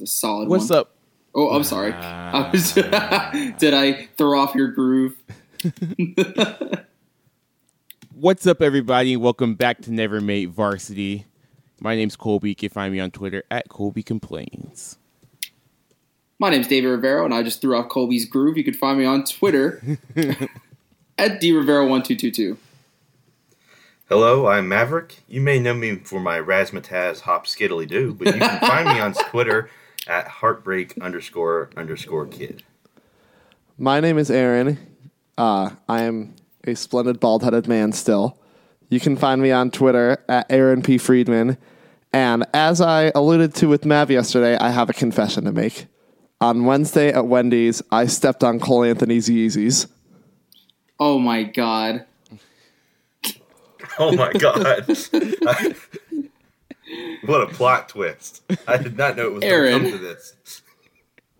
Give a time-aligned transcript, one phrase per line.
[0.00, 0.78] That's a solid What's one.
[0.78, 0.94] up?
[1.34, 1.92] Oh, I'm sorry.
[1.92, 2.72] I was-
[3.58, 5.14] did I throw off your groove?
[8.14, 9.16] What's up, everybody?
[9.18, 11.26] Welcome back to Never Made Varsity.
[11.80, 12.48] My name's Colby.
[12.50, 14.96] You can find me on Twitter at Colby Complains.
[16.38, 18.56] My name's David Rivero, and I just threw off Colby's groove.
[18.56, 19.82] You can find me on Twitter
[21.18, 22.56] at drivero1222.
[24.08, 25.22] Hello, I'm Maverick.
[25.28, 28.98] You may know me for my Razzmatazz Hop Skiddly Doo, but you can find me
[28.98, 29.68] on Twitter
[30.06, 32.62] at heartbreak underscore underscore kid.
[33.78, 34.78] My name is Aaron.
[35.38, 38.38] Uh, I am a splendid bald headed man still.
[38.88, 40.98] You can find me on Twitter at Aaron P.
[40.98, 41.56] Friedman.
[42.12, 45.86] And as I alluded to with Mav yesterday, I have a confession to make.
[46.40, 49.86] On Wednesday at Wendy's, I stepped on Cole Anthony's Yeezys.
[50.98, 52.06] Oh my god.
[53.98, 54.86] Oh my god.
[57.24, 58.42] what a plot twist.
[58.66, 59.82] I did not know it was going to Aaron.
[59.82, 60.62] come to this.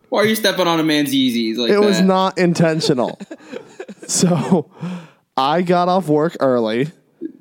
[0.09, 1.81] Why are you stepping on a man's Yeezys like It that?
[1.83, 3.19] was not intentional.
[4.07, 4.71] so
[5.37, 6.89] I got off work early.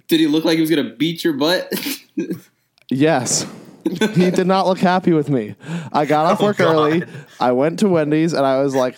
[0.07, 1.71] Did he look like he was gonna beat your butt?
[2.89, 3.45] Yes.
[3.85, 5.55] he did not look happy with me.
[5.93, 6.73] I got off Oh, work God.
[6.75, 7.03] early.
[7.39, 8.97] I went to Wendy's and I was like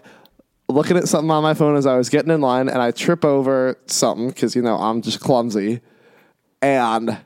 [0.69, 3.23] looking at something on my phone as I was getting in line and I trip
[3.25, 5.81] over something because, you know, I'm just clumsy.
[6.61, 7.17] And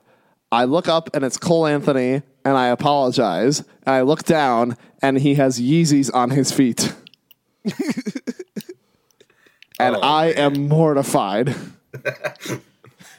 [0.55, 3.59] I look up and it's Cole Anthony and I apologize.
[3.59, 6.93] And I look down and he has Yeezys on his feet.
[9.79, 10.37] and Oh, I man.
[10.37, 11.55] am mortified.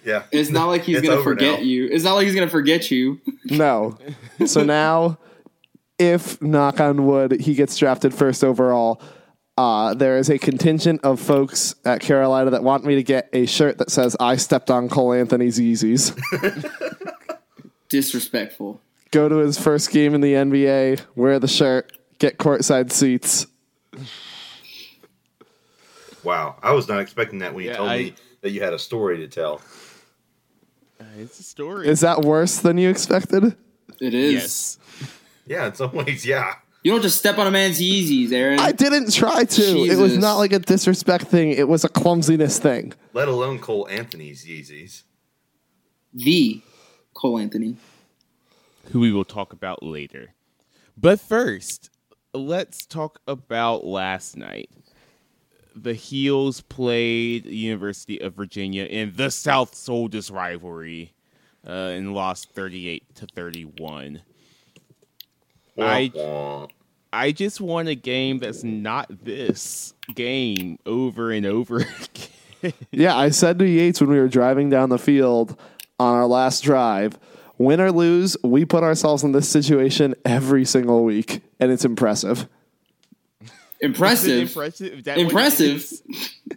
[0.05, 0.23] Yeah.
[0.31, 1.65] it's not like he's It's gonna forget now.
[1.65, 1.89] you.
[1.91, 3.21] It's not like he's gonna forget you.
[3.51, 3.99] No.
[4.47, 5.19] So now,
[5.99, 9.03] if knock on wood, he gets drafted first overall,
[9.59, 13.47] uh, there is a contingent of folks at Carolina that want me to get a
[13.47, 16.15] shirt that says "I stepped on Cole Anthony's Yeezys."
[17.89, 18.81] Disrespectful.
[19.13, 23.47] Go to his first game in the NBA, wear the shirt, get courtside seats.
[26.25, 26.57] Wow.
[26.63, 28.79] I was not expecting that when you Yeah, told I- me that you had a
[28.79, 29.61] story to tell.
[31.19, 31.89] It's a story.
[31.89, 33.57] Is that worse than you expected?
[34.01, 34.33] It is.
[34.35, 34.79] yes.
[35.47, 36.55] Yeah, in some ways, yeah.
[36.83, 38.59] You don't just step on a man's Yeezys, Aaron.
[38.61, 39.63] I didn't try to.
[39.85, 41.51] It was not like a disrespect thing.
[41.51, 42.93] It was a clumsiness thing.
[43.13, 45.03] Let alone Cole Anthony's Yeezys.
[46.13, 46.61] the
[47.17, 47.77] Cole Anthony.
[48.93, 50.35] Who we will talk about later.
[50.97, 51.91] But first,
[52.33, 54.71] let's talk about last night.
[55.75, 61.13] The Heels played the University of Virginia in the South's Oldest rivalry
[61.67, 64.23] uh, and lost 38 to 31.
[65.79, 66.67] I- Wah, wah.
[67.13, 71.77] I just want a game that's not this game over and over
[72.63, 72.73] again.
[72.91, 75.59] Yeah, I said to Yates when we were driving down the field
[75.99, 77.19] on our last drive,
[77.59, 82.49] win or lose, we put ourselves in this situation every single week, and it's impressive.
[83.81, 84.49] Impressive.
[84.49, 84.93] impressive.
[84.99, 85.77] Is that what it Impressive.
[85.77, 86.03] is?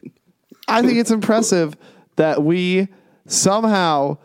[0.67, 1.75] I think it's impressive
[2.15, 2.87] that we
[3.25, 4.17] somehow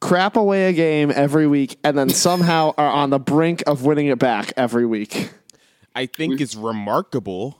[0.00, 4.06] crap away a game every week and then somehow are on the brink of winning
[4.08, 5.30] it back every week.
[5.94, 7.58] I think it's remarkable.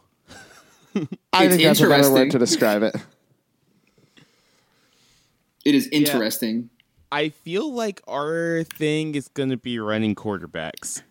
[1.33, 2.15] I It's think that's a better interesting.
[2.15, 2.97] word to describe it.
[5.65, 6.71] It is interesting.
[7.11, 11.03] I feel like our thing is going to be running quarterbacks.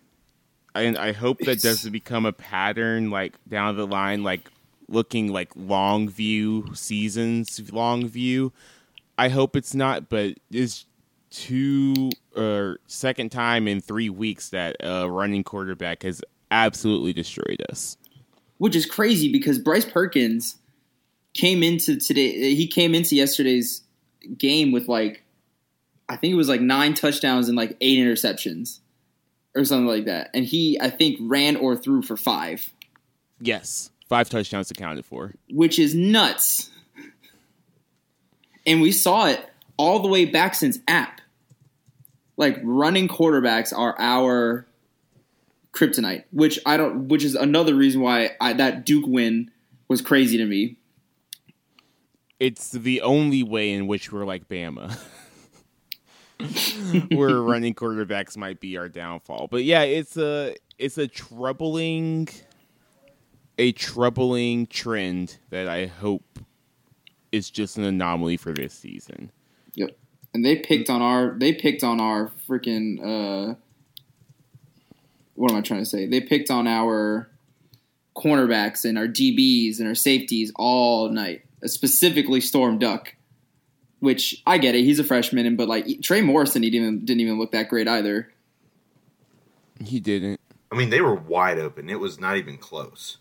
[0.74, 4.50] And I hope that doesn't become a pattern like down the line, like
[4.88, 8.52] looking like long view seasons, long view.
[9.16, 10.86] I hope it's not, but it's
[11.30, 17.96] two or second time in three weeks that a running quarterback has absolutely destroyed us.
[18.58, 20.56] Which is crazy because Bryce Perkins
[21.34, 22.54] came into today.
[22.54, 23.83] He came into yesterday's
[24.38, 25.22] game with like,
[26.08, 28.80] I think it was like nine touchdowns and like eight interceptions
[29.54, 30.30] or something like that.
[30.34, 32.70] And he, I think, ran or threw for five,
[33.40, 35.34] Yes, five touchdowns accounted for.
[35.50, 36.70] which is nuts.
[38.66, 39.44] And we saw it
[39.76, 41.20] all the way back since app.
[42.36, 44.66] Like running quarterbacks are our
[45.72, 47.08] kryptonite, which I don't.
[47.08, 49.50] Which is another reason why I, that Duke win
[49.88, 50.76] was crazy to me.
[52.44, 54.94] It's the only way in which we're like Bama.
[57.10, 59.48] Where running quarterbacks might be our downfall.
[59.50, 62.28] But yeah, it's a it's a troubling
[63.56, 66.38] a troubling trend that I hope
[67.32, 69.30] is just an anomaly for this season.
[69.74, 69.96] Yep.
[70.34, 73.54] And they picked on our they picked on our freaking uh
[75.34, 76.06] what am I trying to say?
[76.06, 77.30] They picked on our
[78.14, 81.44] cornerbacks and our DBs and our safeties all night.
[81.66, 83.14] Specifically Storm Duck.
[84.00, 87.04] Which I get it, he's a freshman and but like Trey Morrison he didn't even
[87.06, 88.30] didn't even look that great either.
[89.82, 90.40] He didn't.
[90.70, 91.88] I mean, they were wide open.
[91.88, 93.18] It was not even close.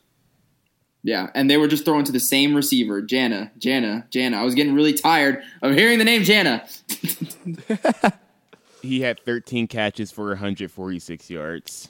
[1.04, 4.38] Yeah, and they were just throwing to the same receiver, Jana, Jana, Jana.
[4.38, 6.66] I was getting really tired of hearing the name Jana.
[8.84, 11.88] He had 13 catches for 146 yards.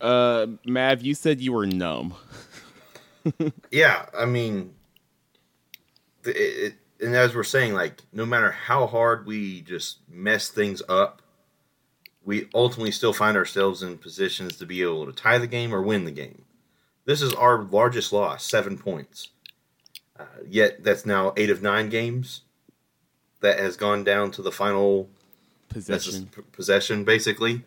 [0.00, 2.14] Uh, Mav, you said you were numb.
[3.70, 4.74] Yeah, I mean,
[6.24, 10.82] it, it, and as we're saying, like, no matter how hard we just mess things
[10.88, 11.22] up,
[12.24, 15.80] we ultimately still find ourselves in positions to be able to tie the game or
[15.82, 16.44] win the game.
[17.04, 19.28] This is our largest loss, seven points.
[20.18, 22.42] Uh, yet that's now eight of nine games
[23.40, 25.08] that has gone down to the final
[25.68, 26.28] Possession.
[26.34, 27.62] p- possession, basically.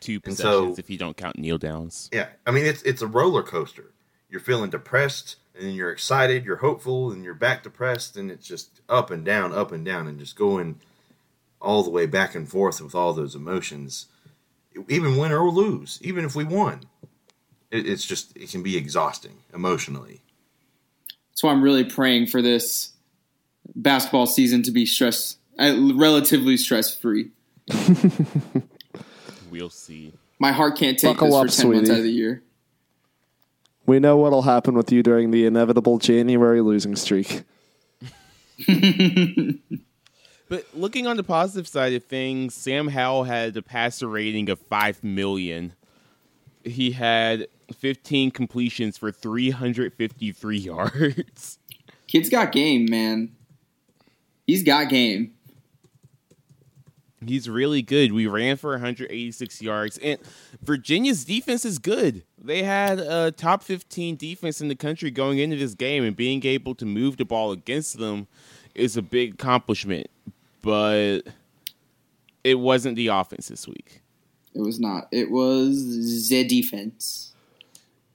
[0.00, 2.08] Two possessions so- if you don't count kneel downs.
[2.12, 3.90] Yeah, I mean it's it's a roller coaster.
[4.28, 8.46] You're feeling depressed, and then you're excited, you're hopeful, and you're back depressed, and it's
[8.46, 10.80] just up and down, up and down, and just going
[11.60, 14.06] all the way back and forth with all those emotions.
[14.88, 16.82] Even win or lose, even if we won,
[17.70, 20.20] it, it's just it can be exhausting emotionally.
[21.30, 22.92] That's why I'm really praying for this
[23.74, 27.30] basketball season to be stress, uh, relatively stress free.
[29.50, 30.12] We'll see.
[30.38, 32.42] My heart can't take Buckle this up, for ten months out of the year.
[33.88, 37.42] We know what'll happen with you during the inevitable January losing streak.
[40.48, 44.58] But looking on the positive side of things, Sam Howell had a passer rating of
[44.58, 45.74] 5 million.
[46.64, 51.58] He had 15 completions for 353 yards.
[52.06, 53.36] Kid's got game, man.
[54.46, 55.34] He's got game.
[57.26, 58.12] He's really good.
[58.12, 60.18] We ran for 186 yards, and
[60.62, 62.22] Virginia's defense is good.
[62.40, 66.44] They had a top 15 defense in the country going into this game, and being
[66.46, 68.28] able to move the ball against them
[68.74, 70.06] is a big accomplishment.
[70.62, 71.22] But
[72.44, 74.02] it wasn't the offense this week.
[74.54, 75.08] It was not.
[75.10, 77.32] It was the defense.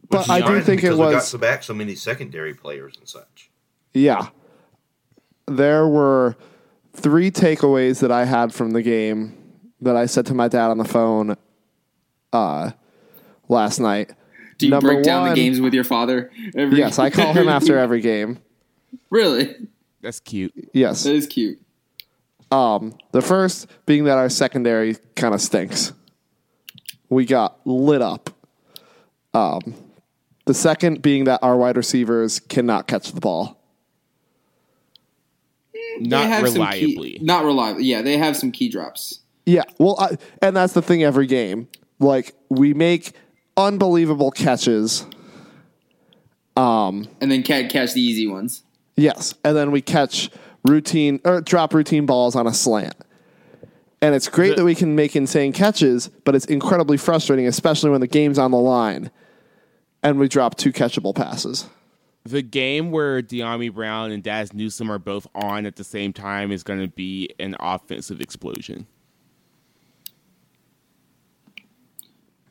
[0.10, 3.08] But I do think it because we got was- back so many secondary players and
[3.08, 3.50] such.
[3.94, 4.30] Yeah.
[5.48, 6.36] There were
[6.96, 9.38] three takeaways that I had from the game
[9.82, 11.36] that I said to my dad on the phone
[12.32, 12.72] uh,
[13.50, 14.12] last night.
[14.58, 16.32] Do you Number break down the games with your father?
[16.56, 18.40] Every, Yes, I call him after every game.
[19.10, 19.56] really?
[20.02, 20.54] That's cute.
[20.74, 21.04] Yes.
[21.04, 21.60] That is cute.
[22.52, 25.94] Um, the first being that our secondary kind of stinks.
[27.10, 28.30] We got lit up.
[29.34, 29.76] Um,
[30.46, 33.63] the second being that our wide receivers cannot catch the ball.
[36.00, 37.14] They Not have reliably.
[37.14, 37.86] Key, not reliably.
[37.86, 39.20] Yeah, they have some key drops.
[39.46, 41.68] Yeah, well, I, and that's the thing every game.
[42.00, 43.14] Like we make
[43.58, 45.06] unbelievable catches.
[46.56, 48.64] Um, and then ca- catch the easy ones.
[48.96, 50.30] Yes, and then we catch
[50.68, 52.96] routine or drop routine balls on a slant.
[54.02, 57.90] And it's great The- that we can make insane catches, but it's incredibly frustrating, especially
[57.90, 59.12] when the game's on the line
[60.04, 61.66] and we drop two catchable passes.
[62.26, 66.52] The game where Dyami Brown and Dazz Newsome are both on at the same time
[66.52, 68.88] is going to be an offensive explosion.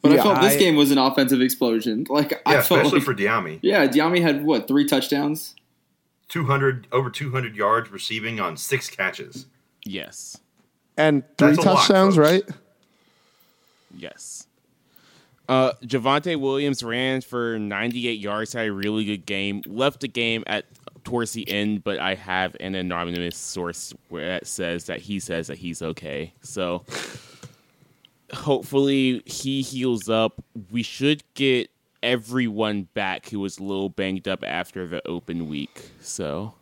[0.03, 2.07] But Yeah, I felt this game was an offensive explosion.
[2.11, 3.61] Like I Yeah, felt especially like, for Dyami.
[3.63, 5.55] yeah, Dyami had what three touchdowns?
[6.29, 9.47] 200 over 200 yards receiving on six catches.
[9.85, 10.39] Yes.
[10.97, 12.43] And three That's a lot, touchdowns, right?
[13.95, 14.47] Yes.
[15.49, 19.63] Uh, Javonte Williams ran for 98 yards, had a really good game.
[19.67, 20.65] Left the game at
[21.05, 25.49] towards the end, but I have an anonymous source where it says that he says
[25.49, 26.33] that he's okay.
[26.43, 26.85] So
[28.33, 30.43] hopefully he heals up.
[30.71, 31.71] We should get
[32.03, 35.91] everyone back who was a little banged up after the open week.
[36.01, 36.55] So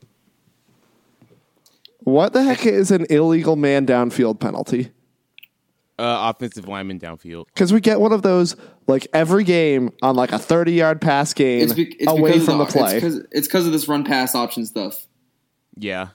[2.01, 4.91] What the heck is an illegal man downfield penalty?
[6.01, 7.47] Uh, offensive lineman downfield.
[7.47, 11.63] Because we get one of those like every game on like a thirty-yard pass game
[11.65, 12.97] It's, be- it's away from the of play.
[13.31, 15.07] It's because of this run pass option stuff.
[15.77, 16.09] Yeah.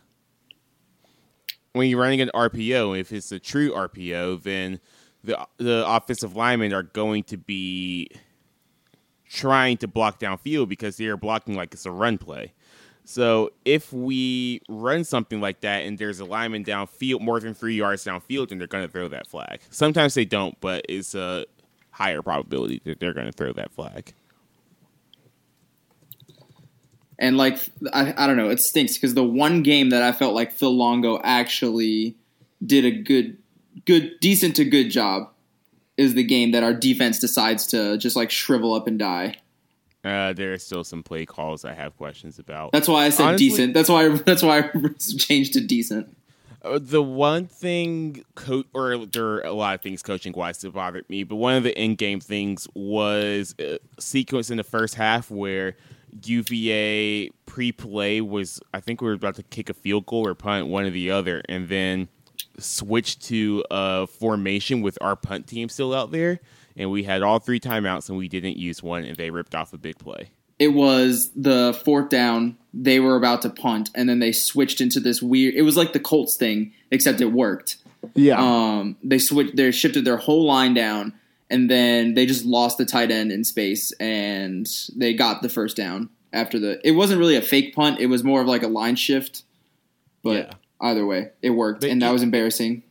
[1.74, 4.80] When you're running an RPO, if it's a true RPO, then
[5.24, 8.10] the the offensive linemen are going to be
[9.30, 12.54] trying to block downfield because they're blocking like it's a run play.
[13.06, 17.76] So if we run something like that and there's a lineman downfield more than three
[17.76, 19.62] yards downfield, then they're going to throw that flag.
[19.70, 21.46] Sometimes they don't, but it's a
[21.92, 24.14] higher probability that they're going to throw that flag.
[27.18, 27.60] And like
[27.94, 30.76] I, I don't know, it stinks because the one game that I felt like Phil
[30.76, 32.18] Longo actually
[32.66, 33.38] did a good,
[33.86, 35.30] good, decent to good job
[35.96, 39.38] is the game that our defense decides to just like shrivel up and die.
[40.06, 42.72] Uh, there are still some play calls I have questions about.
[42.72, 43.74] That's why I said Honestly- decent.
[43.74, 44.08] That's why.
[44.26, 44.72] That's why I
[45.18, 46.16] changed to decent.
[46.62, 50.74] Uh, the one thing, co- or there are a lot of things coaching wise that
[50.74, 54.96] bothered me, but one of the in game things was a sequence in the first
[54.96, 55.76] half where
[56.24, 60.34] UVA pre play was, I think we were about to kick a field goal or
[60.36, 62.08] punt, one or the other, and then
[62.58, 66.40] switched to a formation with our punt team still out there.
[66.78, 69.74] And we had all three timeouts and we didn't use one, and they ripped off
[69.74, 70.30] a big play.
[70.60, 72.58] It was the fourth down.
[72.74, 75.54] They were about to punt, and then they switched into this weird.
[75.56, 77.78] It was like the Colts thing, except it worked.
[78.14, 78.38] Yeah.
[78.40, 79.56] Um, they switched.
[79.56, 81.14] They shifted their whole line down,
[81.50, 85.76] and then they just lost the tight end in space, and they got the first
[85.76, 86.80] down after the.
[86.88, 88.00] It wasn't really a fake punt.
[88.00, 89.44] It was more of like a line shift.
[90.24, 90.52] But Yeah.
[90.82, 92.84] either way, it worked, But and that you- was embarrassing.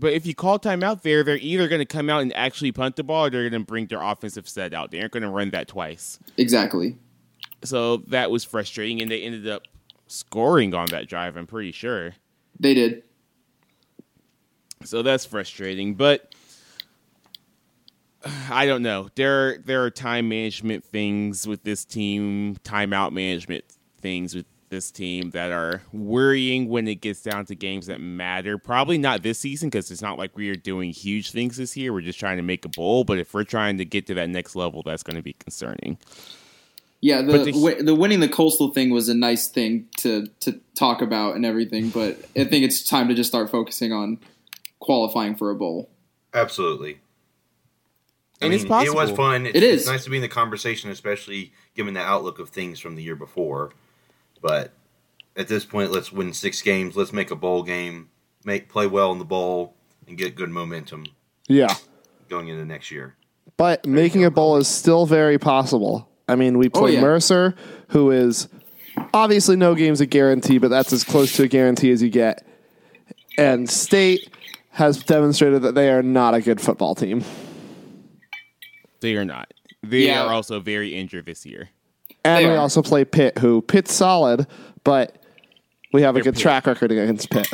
[0.00, 2.96] But if you call timeout there, they're either going to come out and actually punt
[2.96, 4.90] the ball or they're going to bring their offensive set out.
[4.90, 6.18] They aren't going to run that twice.
[6.38, 6.96] Exactly.
[7.62, 9.64] So that was frustrating, and they ended up
[10.06, 12.14] scoring on that drive, I'm pretty sure.
[12.58, 13.02] They did.
[14.82, 15.94] So that's frustrating.
[15.94, 16.34] But
[18.50, 19.08] I don't know.
[19.14, 23.64] There there are time management things with this team, timeout management
[24.00, 28.56] things with this team that are worrying when it gets down to games that matter.
[28.56, 31.92] Probably not this season because it's not like we are doing huge things this year.
[31.92, 33.04] We're just trying to make a bowl.
[33.04, 35.98] But if we're trying to get to that next level, that's going to be concerning.
[37.02, 40.60] Yeah, the the- wi- the winning the coastal thing was a nice thing to to
[40.74, 44.18] talk about and everything, but I think it's time to just start focusing on
[44.80, 45.90] qualifying for a bowl.
[46.34, 47.00] Absolutely.
[48.42, 49.46] I And it's mean, It was fun.
[49.46, 49.80] It's, It is.
[49.82, 53.02] It's nice to be in the conversation, especially given the outlook of things from the
[53.02, 53.72] year before.
[54.40, 54.72] But
[55.36, 56.96] at this point, let's win six games.
[56.96, 58.10] Let's make a bowl game.
[58.44, 59.74] Make play well in the bowl
[60.08, 61.04] and get good momentum
[61.46, 61.74] yeah.
[62.28, 63.16] going into next year.
[63.56, 66.08] But making a bowl is still very possible.
[66.28, 67.00] I mean, we oh, play Oh, yeah.
[67.00, 67.54] Mercer,
[67.88, 68.48] who is
[69.12, 72.46] obviously no game's a guarantee, but that's as close to a guarantee as you get.
[73.36, 74.30] And State
[74.70, 77.24] has demonstrated that they are not a good football team.
[79.00, 79.52] They are not.
[79.82, 80.24] They Yeah.
[80.24, 81.70] are also very injured this year.
[82.24, 84.46] And we also play Pitt, who Pitt's solid,
[84.84, 85.16] but
[85.92, 86.42] we have a They're good Pitt.
[86.42, 87.48] track record against Pitt.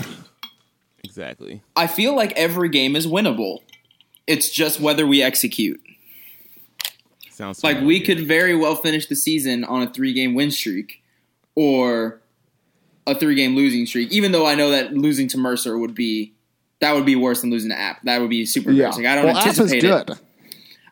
[1.04, 1.62] Exactly.
[1.76, 3.60] I feel like every game is winnable.
[4.26, 5.80] It's just whether we execute.
[7.30, 8.04] Sounds Like we familiar.
[8.06, 11.02] could very well finish the season on a three game win streak
[11.54, 12.20] or
[13.06, 16.32] a three game losing streak, even though I know that losing to Mercer would be
[16.80, 18.02] that would be worse than losing to App.
[18.02, 18.88] That would be super Yeah.
[18.90, 20.06] I don't well, App is anticipate it.
[20.06, 20.18] good.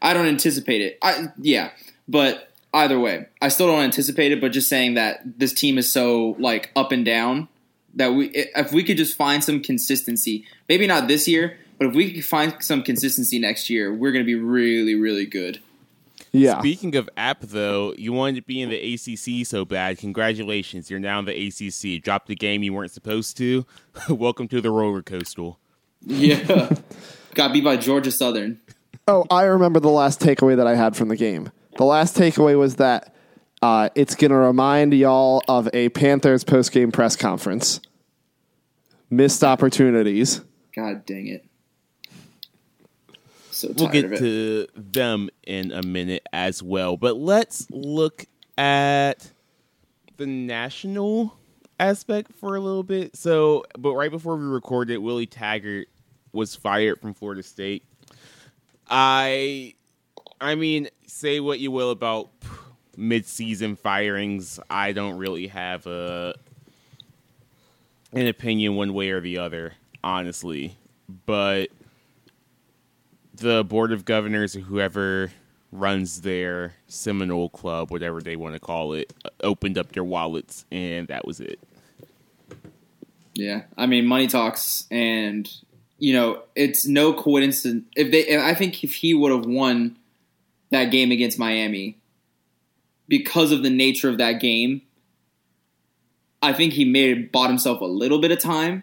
[0.01, 0.99] I don't anticipate it.
[1.03, 1.71] I yeah,
[2.07, 4.41] but either way, I still don't anticipate it.
[4.41, 7.49] But just saying that this team is so like up and down
[7.95, 11.95] that we if we could just find some consistency, maybe not this year, but if
[11.95, 15.61] we could find some consistency next year, we're going to be really really good.
[16.33, 16.59] Yeah.
[16.59, 19.99] Speaking of app, though, you wanted to be in the ACC so bad.
[19.99, 22.03] Congratulations, you're now in the ACC.
[22.03, 23.65] Dropped the game you weren't supposed to.
[24.09, 25.53] Welcome to the roller coaster.
[26.03, 26.71] Yeah,
[27.35, 28.61] got beat by Georgia Southern.
[29.07, 31.51] Oh, I remember the last takeaway that I had from the game.
[31.77, 33.15] The last takeaway was that
[33.63, 37.81] uh, it's going to remind y'all of a Panthers post game press conference.
[39.11, 40.41] Missed opportunities.
[40.75, 41.45] God dang it!
[43.51, 44.19] So tired We'll get of it.
[44.19, 46.97] to them in a minute as well.
[46.97, 48.27] But let's look
[48.59, 49.31] at
[50.17, 51.37] the national
[51.79, 53.17] aspect for a little bit.
[53.17, 55.89] So, but right before we recorded, Willie Taggart
[56.33, 57.85] was fired from Florida State.
[58.89, 59.75] I,
[60.45, 62.29] I mean, say what you will about
[62.99, 64.61] mid-season firings.
[64.69, 66.35] I don't really have a
[68.13, 69.73] an opinion one way or the other,
[70.05, 70.77] honestly.
[71.25, 71.71] But
[73.35, 75.33] the board of governors or whoever
[75.73, 80.67] runs their Seminole Club, whatever they want to call it, uh, opened up their wallets,
[80.71, 81.59] and that was it.
[83.33, 85.51] Yeah, I mean, money talks, and
[85.99, 88.39] you know, it's no coincidence if they.
[88.39, 89.97] I think if he would have won
[90.75, 91.97] that game against Miami,
[93.09, 94.83] because of the nature of that game,
[96.43, 98.83] I think he may have bought himself a little bit of time.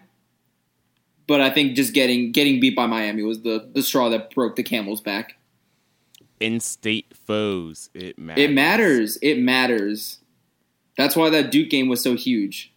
[1.28, 4.56] But I think just getting getting beat by Miami was the the straw that broke
[4.56, 5.36] the camel's back.
[6.40, 8.44] In-state foes, it matters.
[8.44, 9.18] It matters.
[9.22, 10.18] It matters.
[10.98, 12.72] That's why that Duke game was so huge.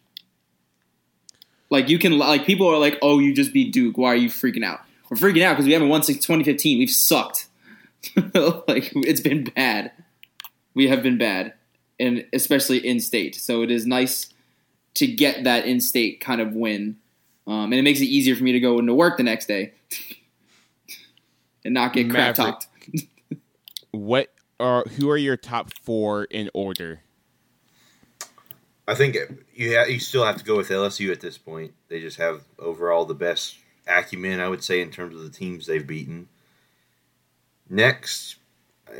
[1.71, 3.97] Like you can like people are like, "Oh, you just beat Duke.
[3.97, 6.77] Why are you freaking out?" We're freaking out because we haven't won since 2015.
[6.77, 7.47] We've sucked.
[8.67, 9.91] like it's been bad.
[10.73, 11.53] We have been bad,
[11.99, 13.35] and especially in state.
[13.35, 14.33] So it is nice
[14.95, 16.97] to get that in state kind of win,
[17.47, 19.73] um, and it makes it easier for me to go into work the next day
[21.65, 22.59] and not get crap Maverick.
[22.59, 22.67] talked.
[23.91, 26.99] What are who are your top four in order?
[28.87, 29.17] I think
[29.53, 31.73] you ha- you still have to go with LSU at this point.
[31.87, 33.57] They just have overall the best
[33.87, 36.27] acumen, I would say, in terms of the teams they've beaten.
[37.69, 38.35] Next,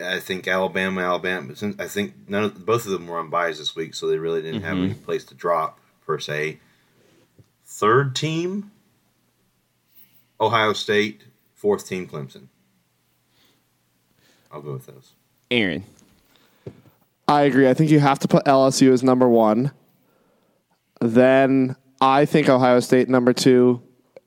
[0.04, 1.48] I think Alabama, Alabama.
[1.48, 4.08] But since I think none of both of them were on buys this week, so
[4.08, 4.84] they really didn't have Mhm.
[4.86, 6.60] any place to drop per se.
[7.66, 8.72] Third team,
[10.40, 11.22] Ohio State.
[11.54, 12.48] Fourth team, Clemson.
[14.52, 15.14] I'll go with those.
[15.50, 15.84] Aaron.
[17.28, 17.68] I agree.
[17.68, 19.72] I think you have to put LSU as number one.
[21.02, 23.82] Then I think Ohio State number two,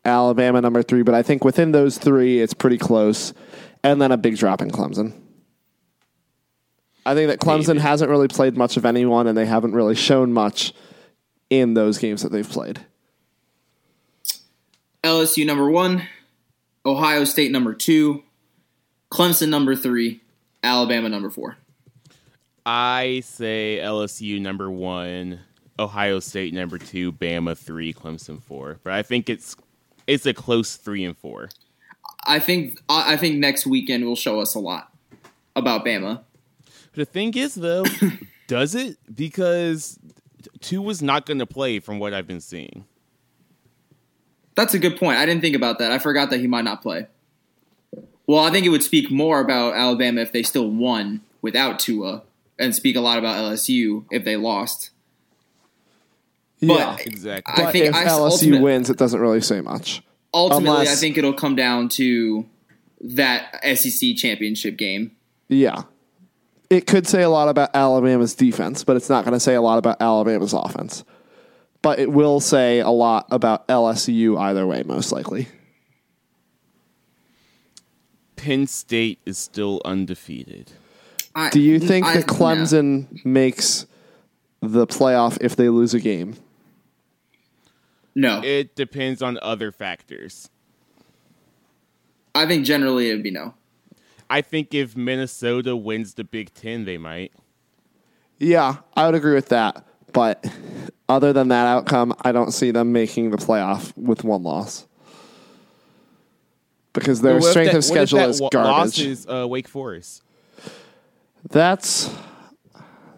[0.05, 1.03] Alabama number three.
[1.03, 3.33] But I think within those three, it's pretty close.
[3.83, 5.13] And then a big drop in Clemson.
[7.07, 7.81] I think that Clemson Maybe.
[7.81, 10.75] hasn't really played much of anyone, and they haven't really shown much
[11.49, 12.81] in those games that they've played.
[15.03, 16.03] LSU number one,
[16.85, 18.25] Ohio State number two,
[19.11, 20.21] Clemson number three,
[20.63, 21.57] Alabama number four.
[22.67, 25.41] I say LSU number one,
[25.79, 28.81] Ohio State number two, Bama three, Clemson four.
[28.83, 29.57] But I think it's
[30.07, 31.49] it's a close three and four.
[32.27, 34.93] I think I I think next weekend will show us a lot
[35.57, 36.21] about Bama.
[36.95, 37.85] The thing is, though,
[38.49, 38.97] does it?
[39.15, 39.99] Because
[40.61, 42.85] Tua was not going to play from what I've been seeing.
[44.55, 45.19] That's a good point.
[45.19, 45.93] I didn't think about that.
[45.93, 47.07] I forgot that he might not play.
[48.27, 52.23] Well, I think it would speak more about Alabama if they still won without Tua,
[52.59, 54.91] and speak a lot about LSU if they lost.
[56.59, 56.97] Yeah.
[56.97, 57.55] But Exactly.
[57.55, 60.03] I But think if I- LSU wins, it doesn't really say much.
[60.35, 62.47] Ultimately, I think it'll come down to
[63.01, 65.13] that SEC championship game.
[65.49, 65.83] Yeah.
[66.71, 69.63] It could say a lot about Alabama's defense, but it's not going to say a
[69.63, 71.05] lot about Alabama's offense.
[71.81, 75.49] But it will say a lot about LSU either way, most likely.
[78.37, 80.73] Penn State is still undefeated.
[81.35, 83.87] I, Do you think I- that Clemson makes
[84.61, 86.35] the playoff if they lose a game?
[88.15, 90.51] No, It depends on other factors.
[92.35, 93.55] I think generally it'd be no.
[94.31, 97.33] I think if Minnesota wins the Big Ten, they might.
[98.39, 99.85] Yeah, I would agree with that.
[100.13, 100.45] But
[101.09, 104.87] other than that outcome, I don't see them making the playoff with one loss.
[106.93, 108.99] Because their What strength that- of what if schedule that is wa- garbage.
[108.99, 110.23] Loss is uh, Wake Forest.
[111.51, 112.11] That's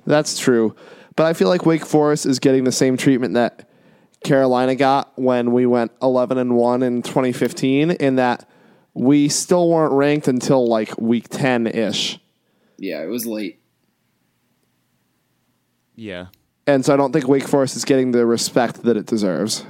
[0.06, 0.74] that's true.
[1.16, 3.68] But I feel like Wake Forest is getting the same treatment that
[4.24, 8.48] Carolina got when we went 11 and 1 in 2015 in that
[8.92, 12.18] we still weren't ranked until like week 10ish.
[12.76, 13.60] Yeah, it was late.
[15.94, 16.26] Yeah.
[16.66, 19.64] And so I don't think Wake Forest is getting the respect that it deserves.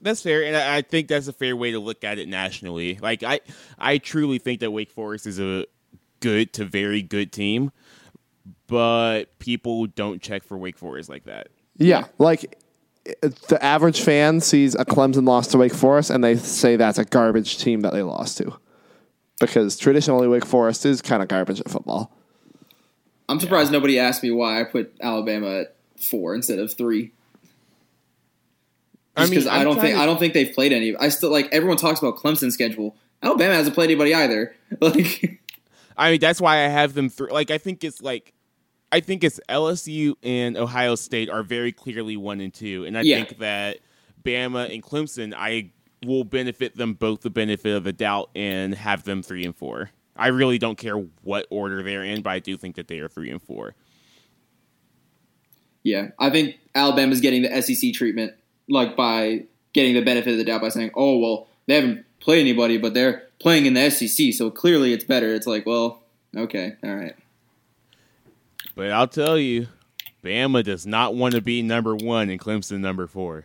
[0.00, 2.98] That's fair, and I I think that's a fair way to look at it nationally.
[3.02, 3.40] Like I,
[3.78, 5.66] I truly think that Wake Forest is a
[6.20, 7.72] good to very good team,
[8.68, 11.48] but people don't check for Wake Forest like that.
[11.76, 12.62] Yeah, like it-
[13.48, 17.04] the average fan sees a Clemson loss to Wake Forest and they say that's a
[17.04, 18.58] garbage team that they lost to.
[19.40, 22.12] Because traditionally Wake Forest is kind of garbage at football.
[23.28, 27.12] I'm surprised nobody asked me why I put Alabama at four instead of three.
[29.16, 30.96] I Just mean, because I, I'm don't think to- I don't think they've played any.
[30.96, 32.94] I still like everyone talks about Clemson's schedule.
[33.22, 34.54] Alabama hasn't played anybody either.
[34.80, 35.40] Like
[35.96, 37.30] I mean, that's why I have them through.
[37.30, 38.32] Like, I think it's like,
[38.90, 43.02] I think it's LSU and Ohio State are very clearly one and two, and I
[43.02, 43.16] Yeah.
[43.24, 43.78] think that
[44.24, 45.70] Bama and Clemson, I
[46.04, 49.90] will benefit them both the benefit of the doubt and have them three and four.
[50.16, 53.08] I really don't care what order they're in, but I do think that they are
[53.08, 53.74] three and four.
[55.84, 58.34] yeah, I think Alabama's getting the SEC treatment,
[58.68, 62.40] like by getting the benefit of the doubt by saying, "Oh well, they haven't played
[62.40, 66.02] anybody, but they're playing in the SEC, so clearly it's better." It's like, well,
[66.36, 67.14] okay, all right.
[68.78, 69.66] But I'll tell you,
[70.22, 73.44] Bama does not want to be number one and Clemson number four.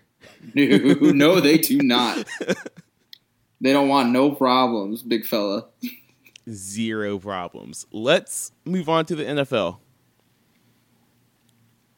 [0.54, 0.64] No,
[1.02, 2.26] no, they do not.
[3.62, 5.68] They don't want no problems, big fella.
[6.50, 7.88] Zero problems.
[7.94, 9.78] Let's move on to the NFL.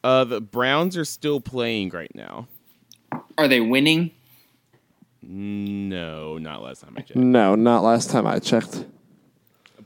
[0.04, 2.46] Uh, the Browns are still playing right now.
[3.36, 4.12] Are they winning?
[5.20, 7.16] No, not last time I checked.
[7.16, 8.84] No, not last time I checked.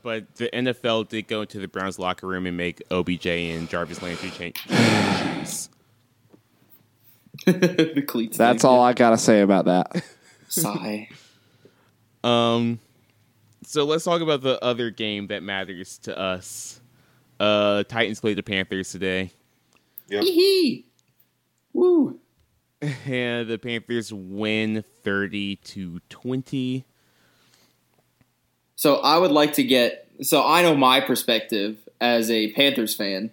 [0.03, 4.01] But the NFL did go into the Browns locker room and make OBJ and Jarvis
[4.01, 5.69] Landry change shoes.
[7.45, 8.37] the cleats.
[8.37, 8.81] That's thing, all.
[8.81, 10.03] I got to say about that.
[10.47, 11.09] Sigh.
[12.23, 12.79] Um,
[13.63, 16.79] so let's talk about the other game that matters to us.
[17.39, 19.31] Uh, Titans played the Panthers today,
[20.09, 20.23] Yep.
[20.23, 20.85] Hee
[21.73, 22.19] Woo.
[22.81, 26.85] and the Panthers win thirty to twenty.
[28.81, 30.07] So I would like to get.
[30.23, 33.29] So I know my perspective as a Panthers fan.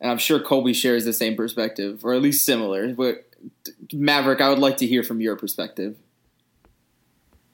[0.00, 2.94] and I'm sure Colby shares the same perspective, or at least similar.
[2.94, 3.26] But
[3.92, 5.96] Maverick, I would like to hear from your perspective.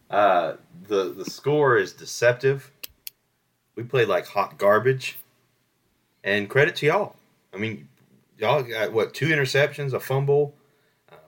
[0.09, 0.55] Uh,
[0.87, 2.71] the the score is deceptive.
[3.75, 5.19] We played like hot garbage,
[6.23, 7.17] and credit to y'all.
[7.53, 7.89] I mean,
[8.39, 10.55] y'all got what two interceptions, a fumble.
[11.11, 11.19] Um,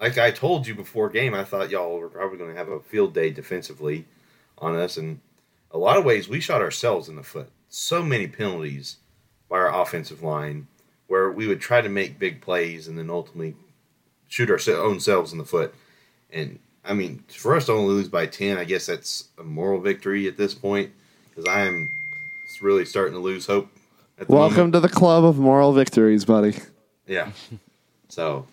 [0.00, 2.78] like I told you before game, I thought y'all were probably going to have a
[2.78, 4.06] field day defensively
[4.62, 5.20] on us, and
[5.70, 7.50] a lot of ways we shot ourselves in the foot.
[7.68, 8.96] So many penalties
[9.48, 10.66] by our offensive line
[11.06, 13.54] where we would try to make big plays and then ultimately
[14.28, 15.74] shoot our own selves in the foot.
[16.30, 19.80] And I mean, for us to only lose by 10, I guess that's a moral
[19.80, 20.90] victory at this point
[21.28, 21.88] because I am
[22.62, 23.68] really starting to lose hope.
[24.26, 24.72] Welcome moment.
[24.74, 26.56] to the club of moral victories, buddy.
[27.06, 27.30] Yeah.
[28.08, 28.46] So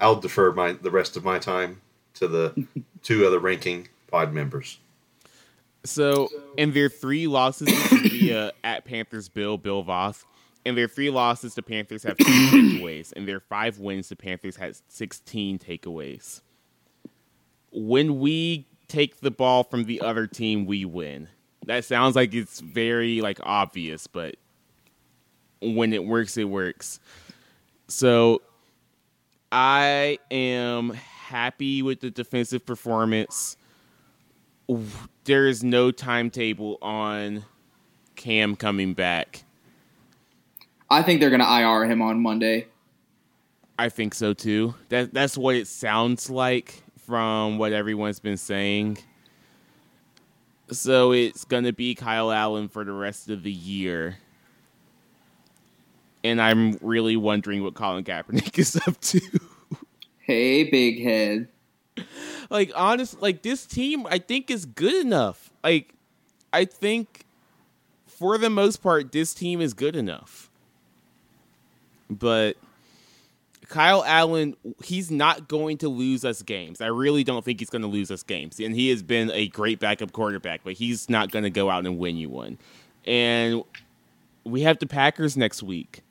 [0.00, 1.80] I'll defer my the rest of my time
[2.14, 2.66] to the
[3.02, 4.78] two other ranking pod members.
[5.84, 10.24] So, in their three losses via at Panthers Bill, Bill Voth,
[10.66, 13.12] and their three losses, the Panthers have two takeaways.
[13.14, 16.42] In their five wins, the Panthers had 16 takeaways.
[17.72, 21.28] When we take the ball from the other team, we win.
[21.66, 24.36] That sounds like it's very like obvious, but
[25.62, 27.00] when it works, it works.
[27.88, 28.42] So
[29.52, 33.56] I am happy with the defensive performance
[35.24, 37.44] there is no timetable on
[38.16, 39.44] Cam coming back.
[40.88, 42.66] I think they're going to IR him on Monday.
[43.78, 44.74] I think so too.
[44.90, 48.98] That that's what it sounds like from what everyone's been saying.
[50.70, 54.18] So it's going to be Kyle Allen for the rest of the year.
[56.22, 59.20] And I'm really wondering what Colin Kaepernick is up to.
[60.18, 61.48] Hey, big head
[62.50, 65.50] like honest like this team I think is good enough.
[65.64, 65.94] Like
[66.52, 67.24] I think
[68.06, 70.50] for the most part this team is good enough.
[72.10, 72.56] But
[73.68, 76.80] Kyle Allen, he's not going to lose us games.
[76.80, 78.58] I really don't think he's going to lose us games.
[78.58, 81.86] And he has been a great backup quarterback, but he's not going to go out
[81.86, 82.58] and win you one.
[83.06, 83.62] And
[84.42, 86.02] we have the Packers next week.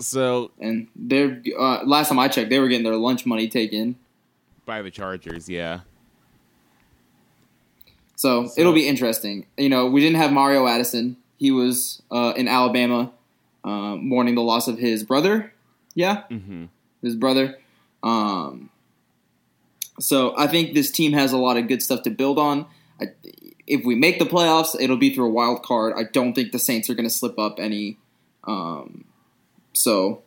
[0.00, 3.96] So and they're uh, last time I checked, they were getting their lunch money taken
[4.68, 5.48] by the Chargers.
[5.48, 5.80] Yeah.
[8.14, 9.46] So, so, it'll be interesting.
[9.56, 11.16] You know, we didn't have Mario Addison.
[11.38, 13.10] He was uh, in Alabama,
[13.64, 15.52] uh, mourning the loss of his brother.
[15.94, 16.66] Yeah, mm-hmm.
[17.02, 17.58] his brother.
[18.02, 18.70] Um,
[19.98, 22.66] so I think this team has a lot of good stuff to build on.
[23.00, 23.06] I,
[23.66, 25.94] if we make the playoffs, it'll be through a wild card.
[25.96, 27.98] I don't think the Saints are going to slip up any.
[28.44, 29.04] Um,
[29.72, 30.22] so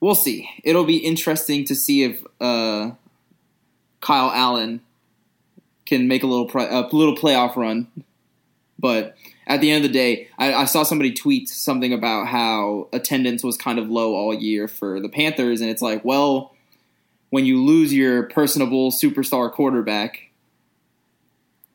[0.00, 0.48] we'll see.
[0.62, 2.92] It'll be interesting to see if uh,
[4.04, 4.82] Kyle Allen
[5.86, 7.88] can make a little a little playoff run.
[8.78, 12.88] But at the end of the day, I, I, saw somebody tweet something about how
[12.92, 16.54] attendance was kind of low all year for the Panthers, and it's like, well,
[17.30, 20.30] when you lose your personable superstar quarterback,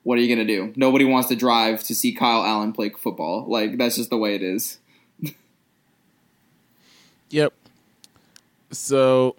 [0.04, 0.72] what are you going to do?
[0.76, 3.46] Nobody wants to drive to see Kyle Allen play football.
[3.48, 4.78] Like that's just the way it is.
[7.32, 7.54] yep.
[8.72, 9.36] So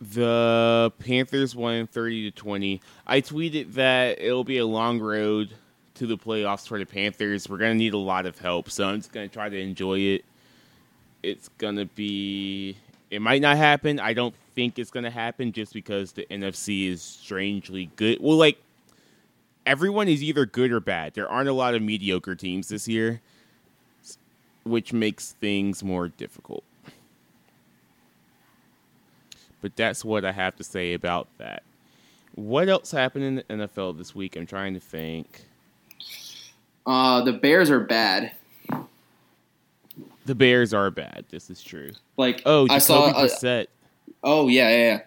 [0.00, 2.80] the Panthers won 30 to 20.
[3.06, 5.50] I tweeted that it'll be a long road
[5.94, 7.48] to the playoffs for the Panthers.
[7.48, 9.60] We're going to need a lot of help, so I'm just going to try to
[9.60, 10.24] enjoy it.
[11.22, 12.76] It's going to be
[13.10, 13.98] it might not happen.
[14.00, 18.18] I don't think it's going to happen just because the NFC is strangely good.
[18.20, 18.58] Well, like
[19.66, 21.14] everyone is either good or bad.
[21.14, 23.20] There aren't a lot of mediocre teams this year,
[24.64, 26.64] which makes things more difficult.
[29.60, 31.62] But that's what I have to say about that.
[32.34, 34.36] What else happened in the NFL this week?
[34.36, 35.44] I'm trying to think.
[36.86, 38.32] Uh, the Bears are bad.
[40.24, 41.24] The Bears are bad.
[41.30, 41.92] This is true.
[42.16, 43.66] Like oh, Jacoby I saw, Brissett.
[44.22, 44.76] oh yeah, yeah.
[44.76, 45.00] yeah.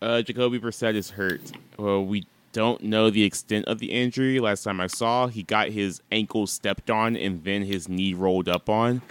[0.00, 1.40] Uh, Jacoby Brissett is hurt.
[1.78, 4.38] Well, we don't know the extent of the injury.
[4.40, 8.48] Last time I saw, he got his ankle stepped on and then his knee rolled
[8.48, 9.02] up on.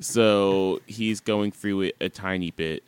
[0.00, 2.82] So he's going through it a tiny bit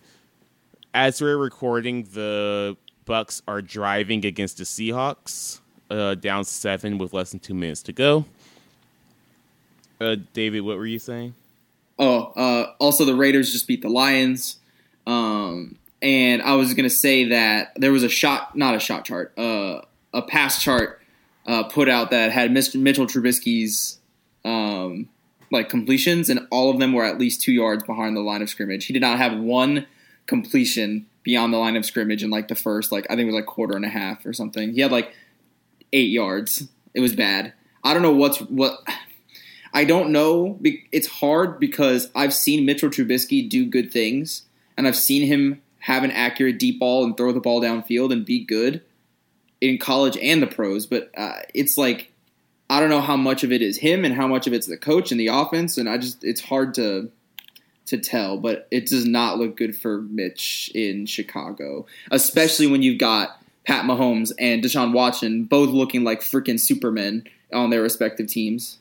[0.95, 2.77] as we're recording, the
[3.07, 7.93] Bucs are driving against the Seahawks, uh, down seven with less than two minutes to
[7.93, 8.27] go.
[10.01, 11.35] Uh, David, what were you saying?
[11.99, 14.59] Oh, uh, also the Raiders just beat the Lions.
[15.07, 19.33] Um, and I was to say that there was a shot, not a shot chart,
[19.39, 21.01] uh, a pass chart
[21.47, 22.81] uh, put out that had Mr.
[22.81, 23.99] Mitchell Trubisky's
[24.45, 25.09] um,
[25.51, 28.51] like completions, and all of them were at least two yards behind the line of
[28.51, 28.87] scrimmage.
[28.87, 29.87] He did not have one
[30.27, 33.35] completion beyond the line of scrimmage in like the first like I think it was
[33.35, 34.73] like quarter and a half or something.
[34.75, 35.13] He had like
[35.93, 36.69] eight yards.
[36.95, 37.53] It was bad.
[37.85, 38.79] I don't know what's what.
[39.75, 40.61] I don't know.
[40.63, 44.43] It's hard because I've seen Mitchell Trubisky do good things,
[44.77, 48.23] and I've seen him have an accurate deep ball and throw the ball downfield and
[48.23, 48.83] be good
[49.63, 50.85] in college and the pros.
[50.85, 52.13] But uh, it's like
[52.69, 54.77] I don't know how much of it is him and how much of it's the
[54.77, 57.11] coach and the offense, and I just it's hard to
[57.87, 58.37] to tell.
[58.39, 63.85] But it does not look good for Mitch in Chicago, especially when you've got Pat
[63.85, 68.79] Mahomes and Deshaun Watson both looking like freaking supermen on their respective teams.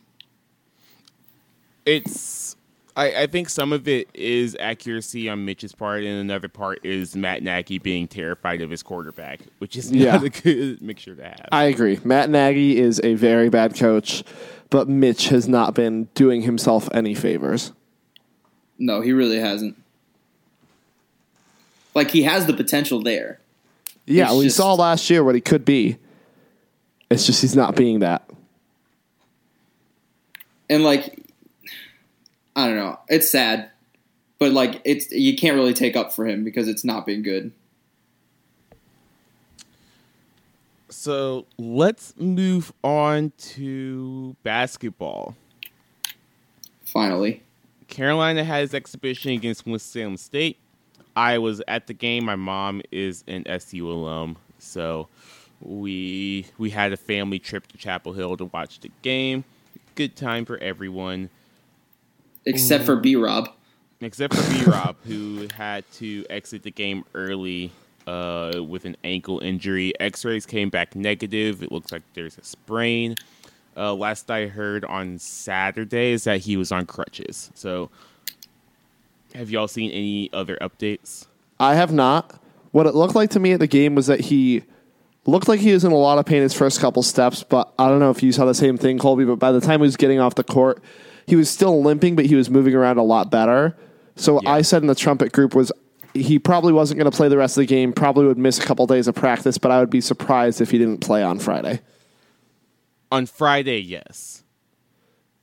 [1.86, 2.56] It's
[2.96, 7.16] I, I think some of it is accuracy on Mitch's part, and another part is
[7.16, 10.24] Matt Nagy being terrified of his quarterback, which is not Yeah.
[10.24, 11.48] a good mixture to have.
[11.52, 12.00] I agree.
[12.04, 14.24] Matt Nagy is a very bad coach,
[14.70, 17.72] but Mitch has not been doing himself any favors.
[18.82, 19.78] No, he really hasn't.
[21.94, 23.40] Like he has the potential there.
[24.08, 25.98] Yeah, He's we just- saw last year what he could be.
[27.12, 28.28] It's just he's not being that.
[30.70, 31.20] and like
[32.56, 33.70] I don't know, it's sad,
[34.40, 37.52] but like it's you can't really take up for him because it's not been good.
[40.90, 45.36] So let's move on to basketball.
[46.86, 47.44] Finally,
[47.92, 50.58] Carolina had his exhibition against Winston-Salem State.
[51.16, 52.26] I was at the game.
[52.26, 55.10] My mom is an SU alum, so
[55.60, 59.44] we we had a family trip to Chapel Hill to watch the game.
[59.96, 61.30] Good time for everyone,
[62.46, 63.50] except for B Rob.
[64.00, 67.72] except for B Rob, who had to exit the game early
[68.08, 69.92] uh, with an ankle injury.
[70.00, 71.62] X-rays came back negative.
[71.62, 73.16] It looks like there's a sprain.
[73.76, 77.52] Uh, last I heard on Saturday is that he was on crutches.
[77.56, 77.90] So,
[79.34, 81.26] have y'all seen any other updates?
[81.60, 82.40] I have not.
[82.72, 84.64] What it looked like to me at the game was that he
[85.26, 87.88] looked like he was in a lot of pain his first couple steps, but I
[87.88, 89.98] don't know if you saw the same thing, Colby, but by the time he was
[89.98, 90.82] getting off the court,
[91.28, 93.78] he was still limping, but he was moving around a lot better.
[94.16, 94.52] So Yeah.
[94.52, 95.72] I said in the trumpet group was
[96.14, 98.64] he probably wasn't going to play the rest of the game, probably would miss a
[98.64, 101.80] couple days of practice, but I would be surprised if he didn't play on Friday.
[103.12, 104.44] On Friday, yes.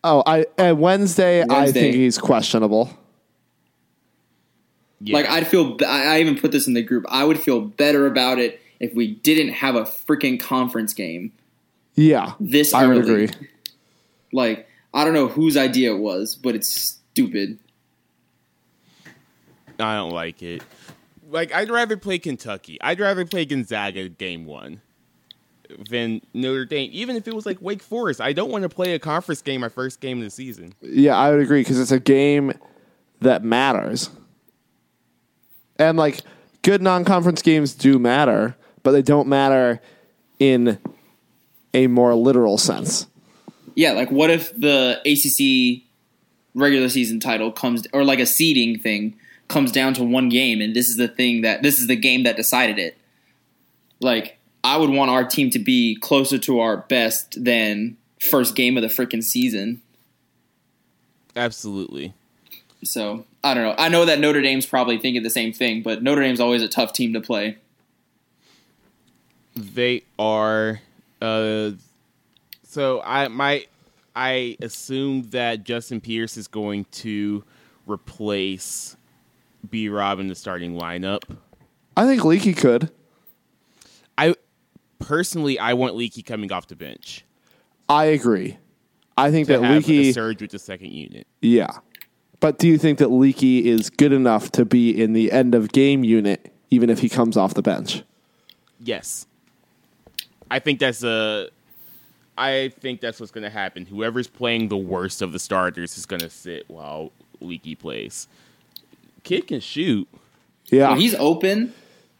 [0.02, 2.90] Oh, I and Wednesday, I think he's questionable.
[5.00, 5.16] Yeah.
[5.16, 7.04] Like I'd feel, I I even put this in the group.
[7.08, 11.32] I would feel better about it if we didn't have a freaking conference game
[11.94, 12.94] Yeah, this I early.
[12.94, 13.28] would agree.
[14.32, 17.58] Like I don't know whose idea it was, but it's stupid.
[19.78, 20.62] I don't like it.
[21.30, 22.78] Like I'd rather play Kentucky.
[22.80, 24.80] I'd rather play Gonzaga game one
[25.90, 26.90] than Notre Dame.
[26.92, 29.60] Even if it was like Wake Forest, I don't want to play a conference game
[29.60, 30.74] my first game of the season.
[30.80, 32.52] Yeah, I would agree because it's a game
[33.20, 34.10] that matters.
[35.78, 36.22] And like
[36.62, 39.80] good non-conference games do matter, but they don't matter
[40.38, 40.78] in
[41.74, 43.06] a more literal sense.
[43.74, 45.84] Yeah, like what if the ACC
[46.54, 50.74] regular season title comes, or like a seeding thing comes down to one game, and
[50.74, 52.98] this is the thing that this is the game that decided it.
[54.00, 58.76] Like I would want our team to be closer to our best than first game
[58.76, 59.82] of the freaking season.
[61.36, 62.14] Absolutely.
[62.84, 63.74] So I don't know.
[63.78, 66.68] I know that Notre Dame's probably thinking the same thing, but Notre Dame's always a
[66.68, 67.58] tough team to play.
[69.54, 70.80] They are
[71.20, 71.72] uh
[72.62, 73.66] so I my
[74.14, 77.44] I assume that Justin Pierce is going to
[77.86, 78.96] replace
[79.68, 81.22] B Rob in the starting lineup.
[81.96, 82.90] I think Leaky could.
[84.16, 84.34] I
[84.98, 87.24] personally I want Leaky coming off the bench.
[87.88, 88.58] I agree.
[89.16, 91.26] I think To that have Leaky a surge with the second unit.
[91.40, 91.70] Yeah.
[92.40, 95.72] But do you think that Leaky is good enough to be in the end of
[95.72, 98.02] game unit even if he comes off the bench?
[98.80, 99.26] Yes.
[100.50, 101.48] I think that's a.
[102.36, 103.84] I think that's what's going to happen.
[103.84, 108.28] Whoever's playing the worst of the starters is going to sit while Leaky plays.
[109.24, 110.06] Kid can shoot.
[110.66, 110.90] Yeah.
[110.90, 111.74] When he's open,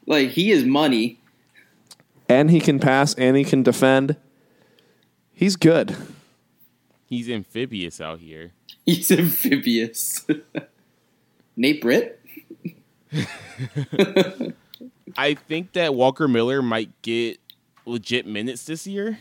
[0.07, 1.21] like he is money.
[2.29, 4.17] And he can pass and he can defend.
[5.33, 5.97] He's good.
[7.07, 8.53] He's amphibious out here.
[8.85, 10.27] He's amphibious.
[11.57, 12.21] Nate Britt?
[15.17, 17.41] I think that Walker Miller might get
[17.87, 19.19] legit minutes this year.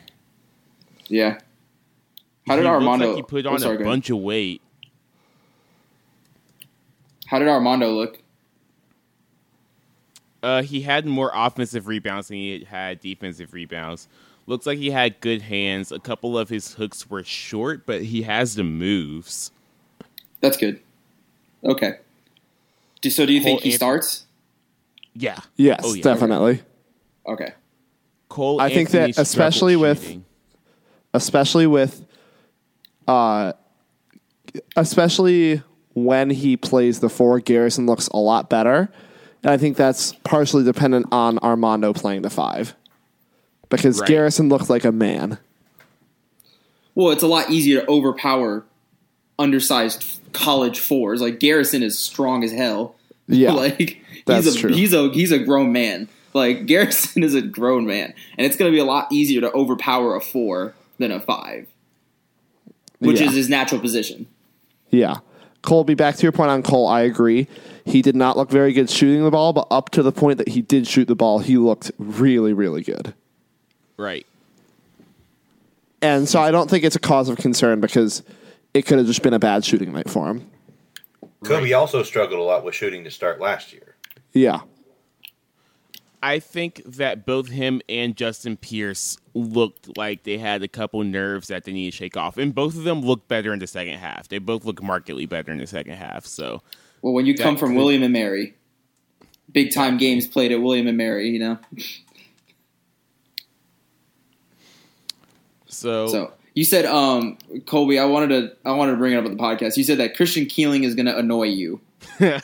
[1.07, 1.39] Yeah.
[2.47, 3.07] How did he Armando?
[3.07, 4.61] Looks like he put oh, on sorry, a bunch of weight.
[7.27, 8.19] How did Armando look?
[10.43, 14.07] Uh, he had more offensive rebounds than he had defensive rebounds.
[14.45, 15.91] Looks like he had good hands.
[15.91, 19.51] A couple of his hooks were short, but he has the moves.
[20.41, 20.79] That's good.
[21.63, 21.93] Okay.
[23.01, 24.25] Do, so do you think he Anthony- starts?
[25.13, 25.39] Yeah.
[25.55, 26.03] Yes, Oh, yeah.
[26.03, 26.61] definitely.
[27.25, 27.53] Okay.
[28.29, 28.61] Cole.
[28.61, 30.23] I think that especially with- shooting.
[31.13, 32.05] Especially with
[33.07, 33.53] uh
[34.75, 35.61] especially
[35.93, 38.89] when he plays the four, Garrison looks a lot better.
[39.43, 42.75] And I think that's partially dependent on Armando playing the five.
[43.69, 44.07] Because Right.
[44.07, 45.37] Garrison looked like a man.
[46.95, 48.63] Well, it's a lot easier to overpower
[49.37, 51.21] undersized college fours.
[51.21, 52.95] Like Garrison is strong as hell.
[53.29, 53.51] Yeah.
[53.51, 54.73] like that's he's a true.
[54.73, 56.07] he's a he's a grown man.
[56.33, 59.51] Like Garrison is a grown man, and it's going to be a lot easier to
[59.51, 61.67] overpower a four than a five,
[62.99, 63.27] which Yeah.
[63.27, 64.27] is his natural position.
[64.91, 65.17] Yeah.
[65.67, 67.45] Colby, back to your point on Cole, I agree.
[67.83, 70.47] He did not look very good shooting the ball, but up to the point that
[70.47, 73.13] he did shoot the ball, he looked really, really good.
[73.97, 74.25] Right.
[76.01, 78.23] And so I don't think it's a cause of concern because
[78.73, 80.49] it could have just been a bad shooting night for him.
[81.43, 83.97] Coby also struggled a lot with shooting to start last year.
[84.31, 84.61] Yeah.
[86.21, 91.47] I think that both him and Justin Pierce looked like they had a couple nerves
[91.49, 93.99] that they need to shake off, and both of them looked better in the second
[93.99, 94.27] half.
[94.27, 96.25] They both look markedly better in the second half.
[96.25, 96.61] So
[97.01, 98.55] Well, when you come from William and Mary,
[99.51, 101.59] big time games played at William and Mary, you know.
[105.67, 109.25] so, So you said, um, Colby, I wanted to I wanted to bring it up
[109.25, 109.77] on the podcast.
[109.77, 111.79] You said that Christian Keeling is going to annoy you.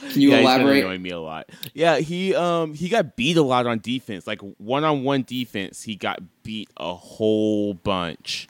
[0.00, 0.78] Can you yeah, he's elaborate?
[0.84, 1.48] annoying me a lot.
[1.72, 4.26] Yeah, he um he got beat a lot on defense.
[4.26, 8.48] Like one on one defense, he got beat a whole bunch.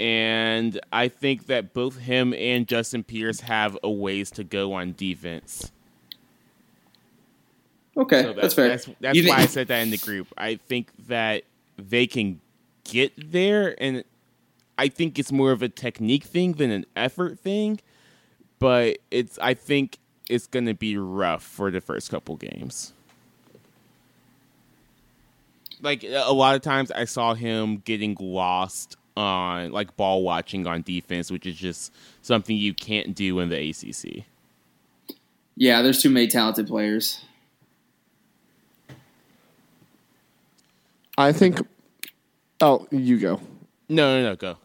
[0.00, 4.92] And I think that both him and Justin Pierce have a ways to go on
[4.96, 5.72] defense.
[7.96, 8.68] Okay, So that's fair.
[8.68, 10.28] That's, that's why I said that in the group.
[10.38, 11.42] I think that
[11.76, 12.40] they can
[12.84, 14.04] get there, and
[14.76, 17.80] I think it's more of a technique thing than an effort thing.
[18.60, 22.92] But it's I think it's going to be rough for the first couple games.
[25.80, 30.82] Like a lot of times, I saw him getting lost on like ball watching on
[30.82, 34.24] defense, which is just something you can't do in the ACC.
[35.56, 37.24] Yeah, there's too many talented players.
[41.16, 41.60] I think.
[42.60, 43.40] Oh, you go.
[43.88, 44.56] No, no, no, go.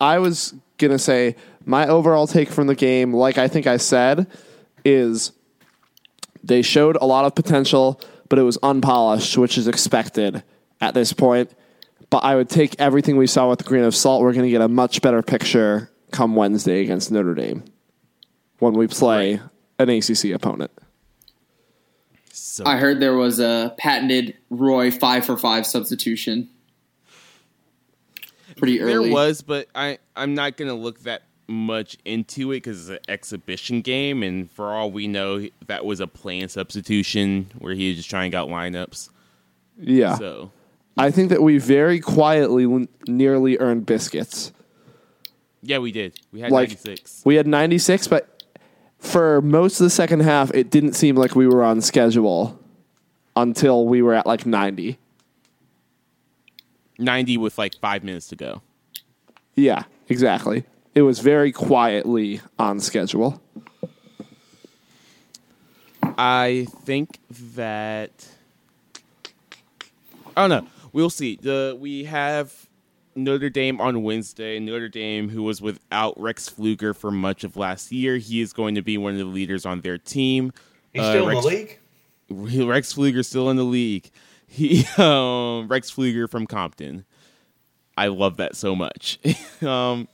[0.00, 3.76] I was going to say my overall take from the game, like I think I
[3.76, 4.26] said,
[4.90, 5.32] is
[6.42, 10.42] they showed a lot of potential, but it was unpolished, which is expected
[10.80, 11.52] at this point.
[12.08, 14.22] But I would take everything we saw with a grain of salt.
[14.22, 17.64] We're going to get a much better picture come Wednesday against Notre Dame
[18.58, 19.40] when we play
[19.78, 20.72] an ACC opponent.
[22.32, 26.50] So I heard there was a patented Roy five for five substitution.
[28.56, 29.08] Pretty early.
[29.08, 33.12] There was, but I I'm not gonna look that much into it because it's an
[33.12, 37.96] exhibition game, and for all we know, that was a plan substitution where he was
[37.98, 39.10] just trying out lineups.
[39.78, 40.16] Yeah.
[40.16, 40.52] So
[40.96, 44.52] I think that we very quietly nearly earned biscuits.
[45.62, 46.18] yeah, we did.
[46.32, 47.22] We had Like- 96.
[47.24, 48.42] We had 96, but
[48.98, 52.58] for most of the second half, it didn't seem like we were on schedule
[53.36, 54.98] until we were at like 90.
[56.98, 58.62] 90 with like five minutes to go.
[59.54, 60.64] Yeah, exactly.
[60.94, 63.40] It was very quietly on schedule.
[66.18, 67.18] I think
[67.54, 68.26] that
[70.36, 70.70] I don't know.
[70.92, 71.38] We'll see.
[71.40, 72.68] The we have
[73.14, 74.58] Notre Dame on Wednesday.
[74.58, 78.74] Notre Dame, who was without Rex Pflueger for much of last year, he is going
[78.74, 80.52] to be one of the leaders on their team.
[80.92, 81.56] He's Uh, still Rex, in the
[82.48, 82.66] league.
[82.68, 84.10] Rex Pflueger still in the league.
[84.46, 87.04] He um, Rex Pflueger from Compton.
[87.96, 89.18] I love that so much.
[89.62, 90.08] um,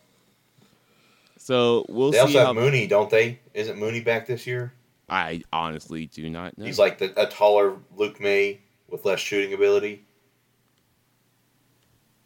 [1.46, 2.46] so we'll They see also how.
[2.46, 3.38] have Mooney, don't they?
[3.54, 4.72] Isn't Mooney back this year?
[5.08, 6.64] I honestly do not know.
[6.66, 10.04] He's like the, a taller Luke Maye with less shooting ability.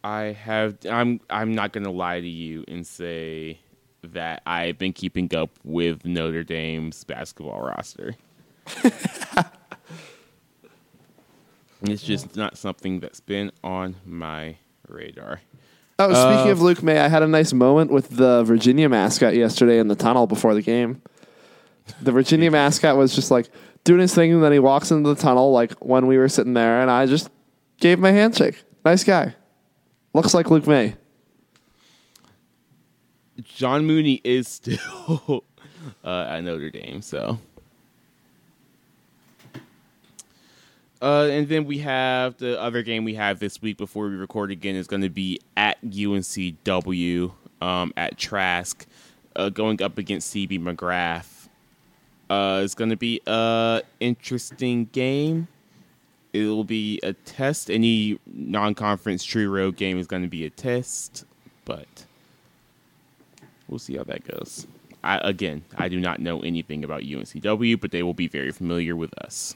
[0.03, 0.79] I have.
[0.89, 1.21] I'm.
[1.29, 3.59] I'm not gonna lie to you and say
[4.01, 8.15] that I've been keeping up with Notre Dame's basketball roster.
[11.83, 14.55] it's just not something that's been on my
[14.87, 15.41] radar.
[16.09, 19.35] Oh, speaking Uh, of Luke Maye, I had a nice moment with the Virginia mascot
[19.35, 21.01] yesterday in the tunnel before the game.
[22.01, 23.49] The Virginia mascot was just like
[23.83, 26.53] doing his thing, and then he walks into the tunnel like when we were sitting
[26.53, 27.29] there, and I just
[27.79, 28.63] gave him a handshake.
[28.85, 29.35] Nice guy.
[30.13, 30.95] Looks like Luke Maye.
[33.43, 35.43] John Mooney is still
[36.03, 37.39] uh, at Notre Dame, so.
[41.01, 44.51] Uh, and then we have the other game we have this week before we record
[44.51, 48.85] again is going to be at UNCW um, at Trask,
[49.35, 51.47] uh, going up against CB McGrath.
[52.29, 55.47] Uh, it's going to be a interesting game.
[56.33, 57.69] It'll be a test.
[57.69, 61.25] Any non-conference true road game is going to be a test,
[61.65, 62.05] but
[63.67, 64.67] we'll see how that goes.
[65.03, 68.95] I, again, I do not know anything about UNCW, but they will be very familiar
[68.95, 69.55] with us.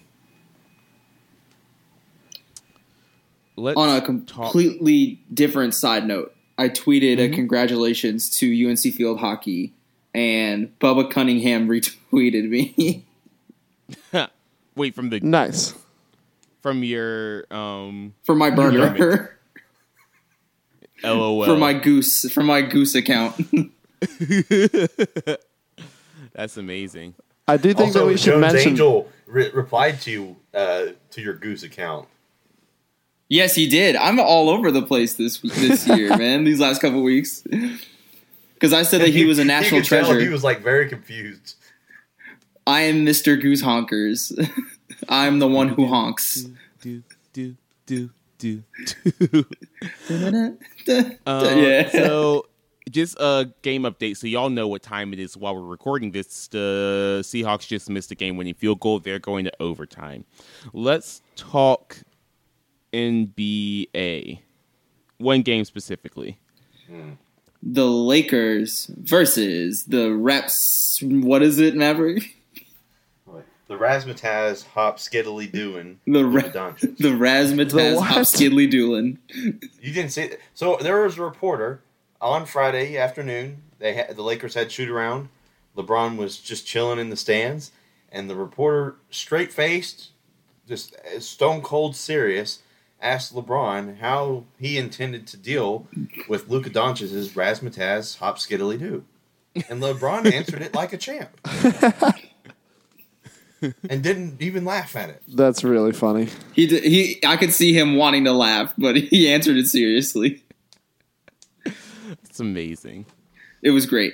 [3.58, 5.20] Let's On a completely talk.
[5.34, 7.34] different side note, I tweeted mm-hmm.
[7.34, 9.74] a congratulations to UNC Field Hockey,
[10.14, 13.06] and Bubba Cunningham retweeted me.
[14.76, 15.74] Wait, from the nice
[16.66, 19.38] from your um from my burner.
[21.04, 21.46] LOL.
[21.46, 23.36] For my goose, for my goose account.
[26.34, 27.14] That's amazing.
[27.48, 28.72] I do think also, that we should Jones mention.
[28.72, 32.08] Angell re- replied to you uh, to your goose account.
[33.28, 33.96] Yes, he did.
[33.96, 36.44] I'm all over the place this this year, man.
[36.44, 37.44] These last couple weeks,
[38.54, 40.20] because I said that he, he was a national treasure.
[40.20, 41.56] he was like very confused.
[42.68, 43.40] I am Mr.
[43.40, 44.32] Goose Honkers.
[45.10, 46.46] I'm the one who honks.
[46.82, 47.04] Do
[47.34, 47.56] do
[47.86, 48.64] do do
[49.30, 49.46] do.
[51.26, 51.90] um, yeah.
[51.90, 52.46] So,
[52.90, 56.48] just a game update, so y'all know what time it is while we're recording this.
[56.48, 59.00] The Seahawks just missed a game-winning field goal.
[59.00, 60.26] They're going to overtime.
[60.74, 61.98] Let's talk
[62.96, 64.40] NBA.
[65.18, 66.38] One game specifically.
[67.62, 71.02] The Lakers versus the Reps.
[71.04, 72.36] What is it, Maverick?
[73.68, 76.50] The Razzmatazz hop skiddly doing the ra- the
[77.10, 79.18] Razzmatazz hop skiddly doing.
[79.34, 80.42] You didn't see it.
[80.54, 81.82] So there was a reporter
[82.22, 83.64] on Friday afternoon.
[83.80, 85.30] They had, the Lakers had shoot around.
[85.76, 87.72] LeBron was just chilling in the stands,
[88.12, 90.12] and the reporter, straight faced,
[90.68, 92.60] just uh, stone cold serious,
[93.02, 95.88] asked LeBron how he intended to deal
[96.28, 99.06] with Luka Doncic's Razzmatazz hop skiddly do,
[99.70, 101.30] and LeBron answered it like a champ.
[103.90, 105.22] and didn't even laugh at it.
[105.28, 106.30] That's really funny.
[106.54, 110.44] He did, he I could see him wanting to laugh, but he answered it seriously.
[112.24, 113.06] It's amazing.
[113.62, 114.14] It was great.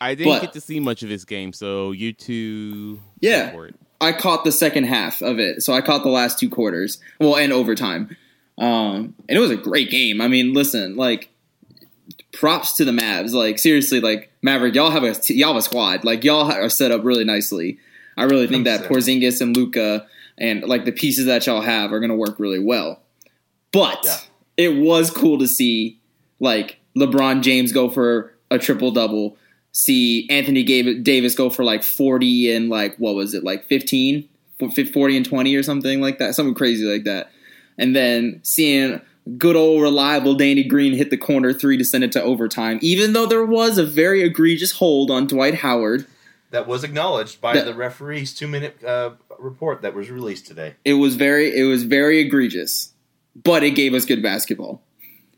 [0.00, 3.54] I didn't but, get to see much of this game, so you two Yeah.
[4.04, 5.62] I caught the second half of it.
[5.62, 6.98] So I caught the last two quarters.
[7.18, 8.16] Well, and overtime.
[8.58, 10.20] Um, and it was a great game.
[10.20, 11.30] I mean, listen, like
[12.32, 13.32] props to the Mavs.
[13.32, 16.04] Like seriously, like Maverick, y'all have a y'all have a squad.
[16.04, 17.78] Like y'all are set up really nicely.
[18.16, 20.06] I really think that Porzingis and Luka
[20.38, 23.00] and like the pieces that y'all have are going to work really well.
[23.72, 24.18] But yeah.
[24.56, 25.98] it was cool to see
[26.38, 29.36] like LeBron James go for a triple double.
[29.76, 34.28] See Anthony Davis go for like 40 and like what was it like 15
[34.92, 37.32] 40 and 20 or something like that something crazy like that
[37.76, 39.00] and then seeing
[39.38, 43.12] good old reliable Danny Green hit the corner three to send it to overtime, even
[43.12, 46.06] though there was a very egregious hold on Dwight Howard.
[46.50, 50.74] That was acknowledged by that, the referee's two minute uh, report that was released today.
[50.84, 52.92] It was very it was very egregious,
[53.34, 54.82] but it gave us good basketball.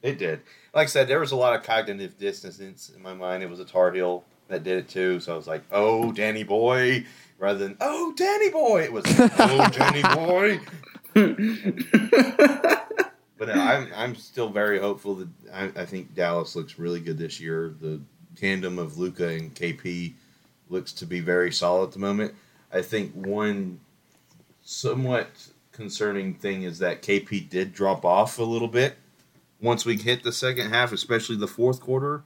[0.02, 0.40] It did.
[0.76, 3.42] Like I said, there was a lot of cognitive dissonance in my mind.
[3.42, 6.42] It was a Tar Heel that did it too, so I was like, "Oh, Danny
[6.42, 7.06] boy,"
[7.38, 10.60] rather than "Oh, Danny boy." It was "Oh, Danny boy."
[13.38, 17.40] But I'm I'm still very hopeful that I, I, think Dallas looks really good this
[17.40, 17.74] year.
[17.80, 18.00] The
[18.34, 20.12] tandem of Luka and KP
[20.68, 22.34] looks to be very solid at the moment.
[22.70, 23.80] I think one
[24.62, 25.28] somewhat
[25.72, 28.96] concerning thing is that KP did drop off a little bit
[29.60, 32.22] once we hit the second half, especially the fourth quarter.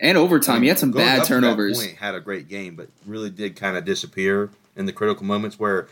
[0.00, 1.78] And overtime, he had some bad turnovers.
[1.78, 5.58] Point, had a great game, but really did kind of disappear in the critical moments
[5.58, 5.88] where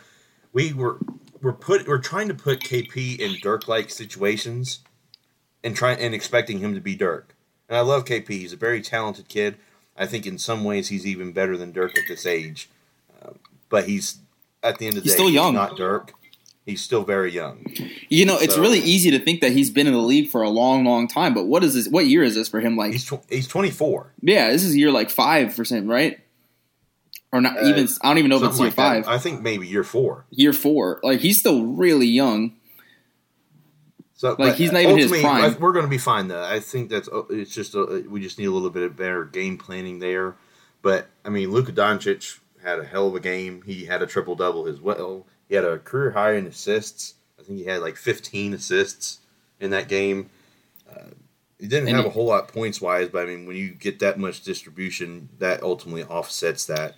[0.53, 0.99] we were
[1.43, 4.81] we're put we're trying to put KP in Dirk like situations
[5.65, 7.35] and trying and expecting him to be Dirk.
[7.69, 8.29] And I love KP.
[8.29, 9.57] He's a very talented kid.
[9.97, 12.71] I think in some ways he's even better than Dirk at this age.
[13.21, 13.33] Uh,
[13.69, 14.19] but he's
[14.63, 15.53] at the end of the he's day, still young.
[15.53, 16.13] He's not Dirk.
[16.67, 17.65] He's still very young.
[18.09, 20.43] You know, so, it's really easy to think that he's been in the league for
[20.43, 21.33] a long, long time.
[21.33, 21.89] But what is this?
[21.89, 22.77] What year is this for him?
[22.77, 24.13] Like he's tw- he's twenty four.
[24.21, 26.21] Yeah, this is year like five for him, right?
[27.33, 27.89] or not uh, even.
[28.03, 29.05] I don't even know if it's year like five.
[29.05, 29.11] That.
[29.11, 30.27] I think maybe year four.
[30.31, 32.57] Year four, like he's still really young.
[34.15, 35.61] So like he's not even his prime.
[35.61, 36.43] We're going to be fine though.
[36.43, 38.97] I think that's uh, it's just a, uh, we just need a little bit of
[38.97, 40.37] better game planning there.
[40.83, 43.63] But I mean, Luka Doncic had a hell of a game.
[43.63, 45.27] He had a triple double as well.
[45.49, 47.15] He had a career high in assists.
[47.39, 49.21] I think he had like 15 assists
[49.61, 50.31] in that game.
[50.91, 51.11] Uh,
[51.59, 53.71] he didn't and have he, a whole lot points wise, but I mean, when you
[53.71, 56.97] get that much distribution, that ultimately offsets that.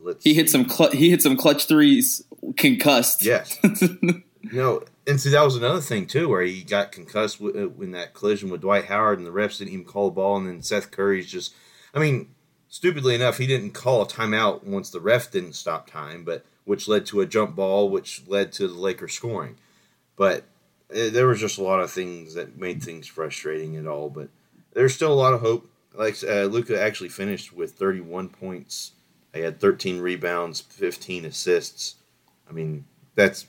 [0.00, 2.22] Let's he hit some cl- he hit some clutch threes,
[2.56, 3.24] concussed.
[3.24, 3.58] Yes.
[4.52, 8.14] no, and see that was another thing too, where he got concussed uh, in that
[8.14, 10.90] collision with Dwight Howard, and the refs didn't even call the ball, and then Seth
[10.90, 11.54] Curry's just,
[11.94, 12.28] I mean,
[12.68, 16.86] stupidly enough, he didn't call a timeout once the ref didn't stop time, but which
[16.86, 19.56] led to a jump ball, which led to the Lakers scoring.
[20.16, 20.44] But
[20.94, 24.10] uh, there was just a lot of things that made things frustrating at all.
[24.10, 24.28] But
[24.74, 25.70] there's still a lot of hope.
[25.94, 28.92] like uh, Luka actually finished with 31 points.
[29.32, 31.94] He had 13 rebounds, 15 assists.
[32.46, 33.46] I mean, that's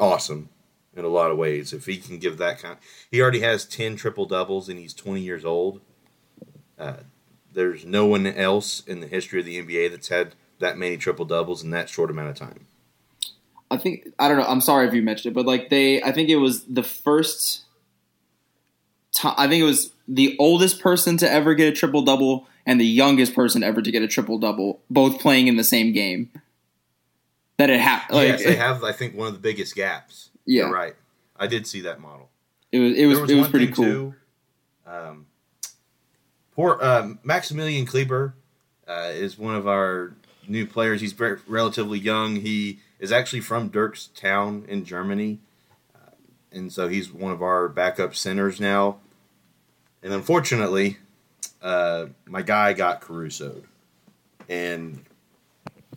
[0.00, 0.48] awesome
[0.96, 1.72] in a lot of ways.
[1.72, 2.78] If he can give that kind,
[3.12, 5.82] he already has 10 triple doubles and he's 20 years old.
[6.76, 6.96] Uh,
[7.52, 11.24] there's no one else in the history of the NBA that's had that many triple
[11.24, 12.66] doubles in that short amount of time.
[13.70, 14.46] I think I don't know.
[14.46, 17.64] I'm sorry if you mentioned it, but like they, I think it was the first.
[19.12, 22.80] time I think it was the oldest person to ever get a triple double and
[22.80, 26.30] the youngest person ever to get a triple double, both playing in the same game.
[27.58, 28.18] That it happened.
[28.18, 28.84] Like, yes, they have.
[28.84, 30.30] I think one of the biggest gaps.
[30.44, 30.64] Yeah.
[30.64, 30.94] You're right.
[31.36, 32.28] I did see that model.
[32.70, 33.84] It was it was, There it was pretty cool.
[33.84, 34.14] Too,
[34.86, 35.26] um,
[36.54, 38.34] poor um, Maximilian Kleber
[38.86, 40.14] uh, is one of our
[40.48, 41.00] new players.
[41.00, 42.36] He's very, relatively young.
[42.36, 45.38] He is actually from Dirk's town in Germany,
[45.94, 46.10] uh,
[46.52, 48.98] and so he's one of our backup centers now.
[50.02, 50.98] And unfortunately,
[51.62, 53.64] uh, my guy got Carusoed,
[54.48, 55.04] and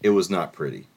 [0.02, 0.88] it was not pretty.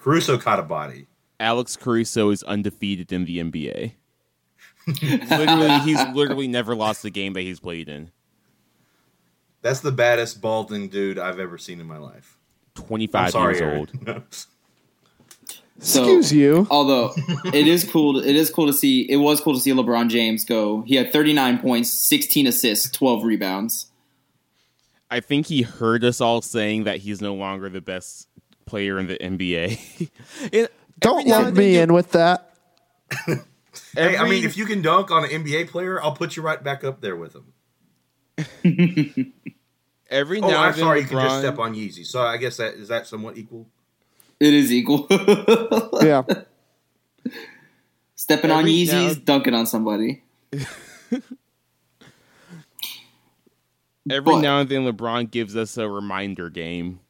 [0.00, 1.06] Caruso caught a body.
[1.40, 3.92] Alex Caruso is undefeated in the NBA.
[5.30, 8.10] literally, he's literally never lost a game that he's played in.
[9.62, 12.38] That's the baddest balding dude I've ever seen in my life.
[12.76, 13.78] 25 sorry, years Aaron.
[14.08, 14.22] old.
[15.80, 16.66] So, Excuse you.
[16.72, 17.12] Although
[17.54, 19.02] it is cool, to, it is cool to see.
[19.02, 20.82] It was cool to see LeBron James go.
[20.82, 23.86] He had 39 points, 16 assists, 12 rebounds.
[25.08, 28.26] I think he heard us all saying that he's no longer the best
[28.66, 30.10] player in the NBA.
[30.52, 32.54] It- Don't every lump me you- in with that.
[33.94, 36.60] Hey, I mean, if you can dunk on an NBA player, I'll put you right
[36.62, 37.52] back up there with him.
[40.10, 42.06] every Oh, now I'm and then sorry, you can just LeBron- step on Yeezy.
[42.06, 43.66] So I guess that is that somewhat equal.
[44.40, 45.06] It is equal.
[46.02, 46.22] Yeah.
[48.14, 50.22] Stepping on Yeezys, now- dunking on somebody.
[54.10, 57.00] Every But- now and then, LeBron gives us a reminder game.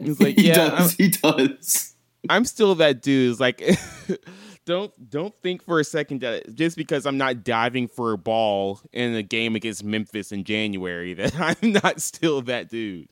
[0.00, 0.92] He's like, he "Yeah, does.
[0.92, 1.94] He does.
[2.28, 3.32] I'm still that dude.
[3.32, 3.60] It's like,
[4.64, 8.80] don't don't think for a second that just because I'm not diving for a ball
[8.92, 13.08] in a game against Memphis in January that I'm not still that dude.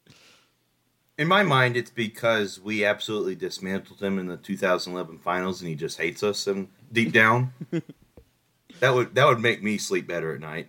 [1.19, 5.75] In my mind, it's because we absolutely dismantled him in the 2011 finals, and he
[5.75, 6.47] just hates us.
[6.47, 7.53] And deep down,
[8.81, 10.69] that would that would make me sleep better at night.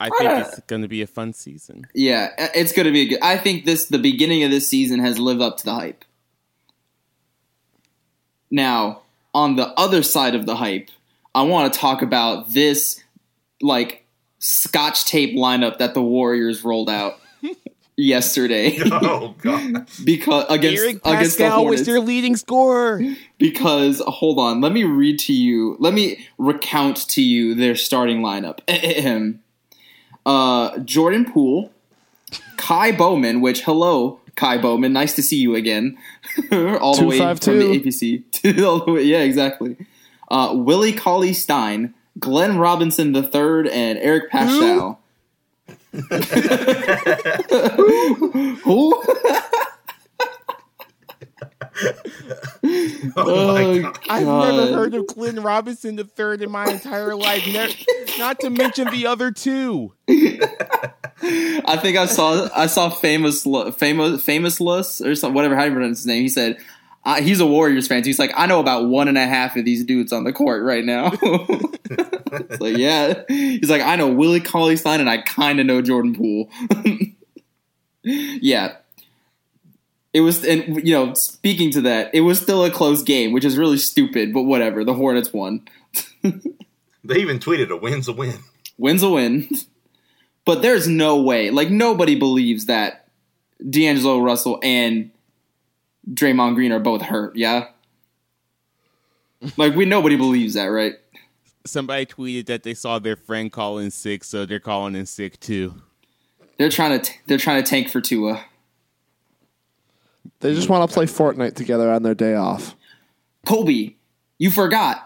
[0.00, 1.86] I think uh, it's going to be a fun season.
[1.94, 3.22] Yeah, it's going to be a good.
[3.22, 6.04] I think this the beginning of this season has lived up to the hype.
[8.50, 9.02] Now,
[9.34, 10.88] on the other side of the hype,
[11.34, 13.02] I want to talk about this
[13.60, 14.04] like
[14.38, 17.14] scotch tape lineup that the Warriors rolled out
[17.96, 19.88] yesterday Oh God!
[20.04, 21.86] because against Eric against the Paschall was Hornets.
[21.86, 23.02] their leading scorer.
[23.38, 25.76] because hold on, let me read to you.
[25.80, 28.60] Let me recount to you their starting lineup.
[28.68, 29.40] Ahem.
[30.26, 31.70] uh, Jordan Poole,
[32.56, 33.40] Ky Bowman.
[33.40, 34.92] Which hello, Ky Bowman.
[34.92, 35.98] Nice to see you again.
[36.52, 37.58] All the way from 252.
[37.58, 38.64] the APC.
[38.64, 39.76] All the way, yeah, exactly.
[40.30, 44.98] Uh, Willie Cauley Stein, Glenn Robinson III, and Eric Paschall.
[48.62, 49.02] Who?
[53.16, 53.98] Oh my Oh, God!
[54.08, 57.46] I've never heard of Glenn Robinson the third in my entire life.
[57.46, 57.76] Ne-
[58.18, 59.92] not to mention the other two.
[60.08, 65.74] I think I saw I saw famous famous famousless or something whatever how do you
[65.74, 66.22] pronounce his name.
[66.22, 66.58] He said
[67.04, 68.02] uh, he's a Warriors fan.
[68.02, 70.32] So he's like I know about one and a half of these dudes on the
[70.32, 71.12] court right now.
[71.22, 75.80] it's like yeah, he's like I know Willie Cauley Stein and I kind of know
[75.82, 76.50] Jordan Poole.
[78.02, 78.76] yeah.
[80.14, 83.44] It was, and you know, speaking to that, it was still a close game, which
[83.44, 84.84] is really stupid, but whatever.
[84.84, 85.66] The Hornets won.
[87.08, 88.38] They even tweeted a win's a win.
[88.76, 89.48] Win's a win.
[90.44, 91.50] But there's no way.
[91.50, 93.08] Like nobody believes that
[93.68, 95.10] D'Angelo Russell and
[96.10, 97.68] Draymond Green are both hurt, yeah?
[99.56, 100.94] Like we nobody believes that, right?
[101.64, 105.38] Somebody tweeted that they saw their friend call in sick, so they're calling in sick
[105.40, 105.74] too.
[106.58, 108.44] They're trying to t- they're trying to tank for Tua.
[110.40, 112.76] They just want to play Fortnite together on their day off.
[113.46, 113.94] Kobe,
[114.38, 115.04] you forgot.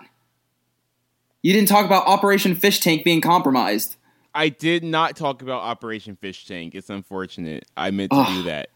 [1.42, 3.96] You didn't talk about Operation Fish Tank being compromised.
[4.34, 6.74] I did not talk about Operation Fish Tank.
[6.74, 7.64] It's unfortunate.
[7.76, 8.28] I meant to Ugh.
[8.36, 8.70] do that.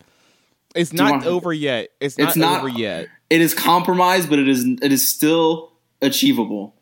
[0.74, 1.88] It's you not want- over yet.
[2.00, 3.08] It's not, It's not- over yet.
[3.30, 5.72] It is compromised, but it is it is still
[6.02, 6.74] achievable.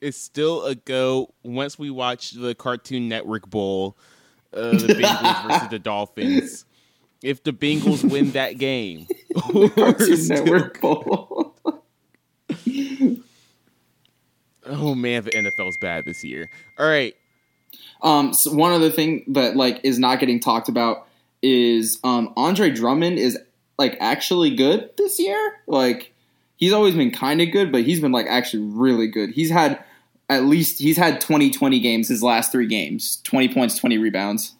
[0.00, 1.34] It's still a go.
[1.42, 3.96] Once we watch the Cartoon Network Bowl,
[4.52, 6.64] uh, the Bengals versus the Dolphins.
[7.22, 9.06] If the Bengals win that game,
[9.74, 11.54] Cartoon Network Bowl.
[14.66, 16.50] oh man, the NFL's bad this year.
[16.78, 17.14] All right,
[18.02, 21.06] Um, so one other thing that like is not getting talked about
[21.42, 23.38] is um, Andre Drummond is
[23.78, 25.54] like actually good this year.
[25.66, 26.12] Like
[26.56, 29.30] he's always been kind of good, but he's been like actually really good.
[29.30, 29.82] He's had
[30.28, 33.20] at least he's had 20 20 games his last 3 games.
[33.24, 34.54] 20 points, 20 rebounds.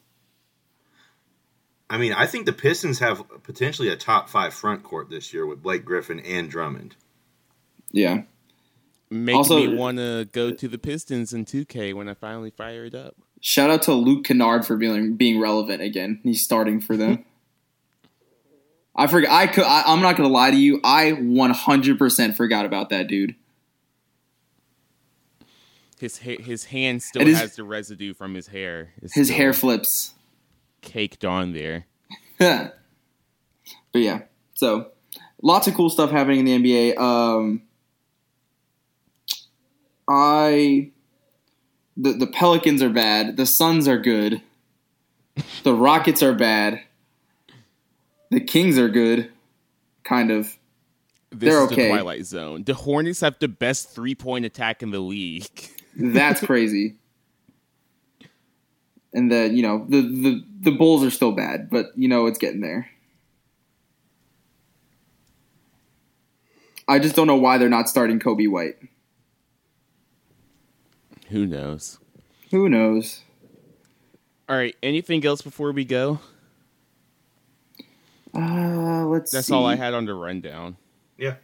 [1.91, 5.47] I mean, I think the Pistons have potentially a top 5 front court this year
[5.47, 6.97] with Blake Griffin and Drummond.
[7.93, 8.22] Yeah.
[9.11, 12.84] Make Also- me want to go to the Pistons in 2K when I finally fire
[12.84, 13.16] it up.
[13.41, 16.20] Shout out to Luke Kennard for being being relevant again.
[16.24, 17.24] He's starting for them.
[18.97, 19.30] I forgot.
[19.30, 19.62] I could.
[19.64, 20.80] I, I'm not gonna lie to you.
[20.82, 23.36] I 100% forgot about that dude.
[26.01, 28.93] His ha- his hand still It is- has the residue from his hair.
[29.03, 30.14] It's His still hair flips.
[30.81, 31.87] Caked on there.
[32.39, 32.72] but
[33.95, 34.22] yeah,
[34.55, 34.91] so
[35.43, 36.99] lots of cool stuff happening in the NBA.
[36.99, 37.62] Um,
[40.09, 40.91] I
[41.97, 43.37] the the Pelicans are bad.
[43.37, 44.41] The Suns are good.
[45.62, 46.81] The Rockets are bad.
[48.31, 49.31] The Kings are good,
[50.05, 50.57] kind of.
[51.31, 51.83] This They're is okay.
[51.83, 52.64] the Twilight Zone.
[52.64, 55.51] The Hornets have the best three point attack in the league.
[55.97, 56.97] That's crazy.
[59.13, 62.39] And the you know the, the the Bulls are still bad, but you know it's
[62.39, 62.91] getting there.
[66.87, 68.77] I just don't know why they're not starting Coby White.
[71.29, 71.99] Who knows?
[72.51, 73.23] Who knows?
[74.49, 74.75] All right.
[74.83, 76.21] Anything else before we go?
[78.35, 79.31] Uh, let's.
[79.31, 79.55] That's see.
[79.55, 80.77] all I had on the rundown.
[81.19, 81.35] Yeah.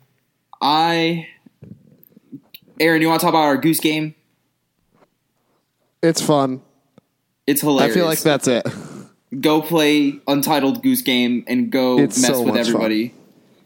[0.60, 1.28] I.
[2.80, 4.14] Aaron, you want to talk about our Goose Game?
[6.02, 6.62] It's fun.
[7.46, 7.92] It's hilarious.
[7.92, 8.66] I feel like that's it.
[9.40, 13.14] Go play Untitled Goose Game and go It's mess so with everybody.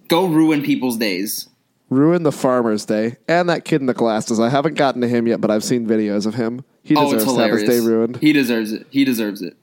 [0.08, 1.48] Go ruin people's days.
[1.90, 4.40] Ruin the Farmer's Day and that kid in the glasses.
[4.40, 6.64] I haven't gotten to him yet, but I've seen videos of him.
[6.82, 8.16] He oh, deserves to have his day ruined.
[8.18, 8.86] He deserves it.
[8.90, 9.56] He deserves it.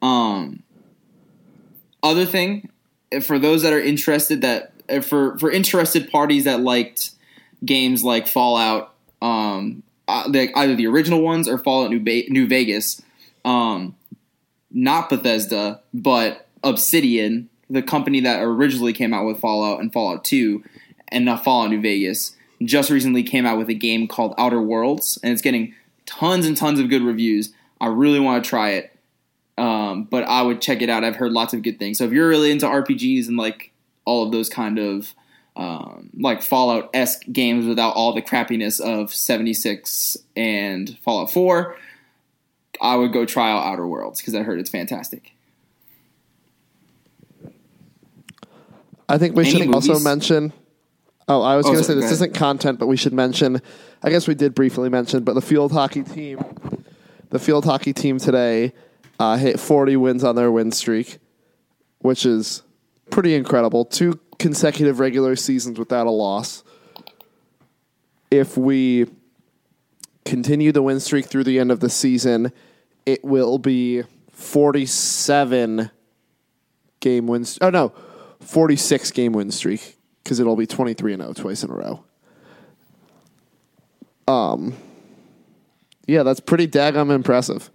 [0.00, 0.62] Um,
[2.02, 2.70] other thing,
[3.22, 4.72] for those that are interested, that
[5.04, 7.10] for for interested parties that liked
[7.64, 12.46] games like Fallout, um, uh, like either the original ones or Fallout New ba- New
[12.46, 13.00] Vegas,
[13.44, 13.96] um,
[14.70, 20.64] not Bethesda, but Obsidian, the company that originally came out with Fallout and Fallout Two,
[21.08, 25.18] and not Fallout New Vegas, just recently came out with a game called Outer Worlds,
[25.22, 25.74] and it's getting
[26.06, 27.52] tons and tons of good reviews.
[27.80, 28.96] I really want to try it,
[29.58, 31.04] um, but I would check it out.
[31.04, 31.98] I've heard lots of good things.
[31.98, 33.72] So if you're really into RPGs and like
[34.04, 35.14] all of those kind of
[35.56, 41.76] um, like Fallout esque games without all the crappiness of 76 and Fallout 4,
[42.80, 45.32] I would go try out Outer Worlds because I heard it's fantastic.
[49.08, 50.52] I think we Any should also mention.
[51.28, 53.60] Oh, I was Oh, going to say this isn't content, but we should mention.
[54.02, 56.38] I guess we did briefly mention, but the field hockey team,
[57.30, 58.72] the field hockey team today,
[59.18, 61.18] uh, hit 40 wins on their win streak,
[62.00, 62.62] which is
[63.10, 63.84] pretty incredible.
[63.84, 66.62] Two consecutive regular seasons without a loss.
[68.30, 69.06] If we
[70.24, 72.52] continue the win streak through the end of the season,
[73.06, 74.02] it will be
[74.32, 75.90] 47
[77.00, 77.58] game wins.
[77.60, 77.92] Oh no,
[78.40, 82.04] 46 game win streak because it'll be 23 and 0 twice in a row.
[84.26, 84.74] Um,
[86.06, 87.70] yeah, that's pretty daggum impressive.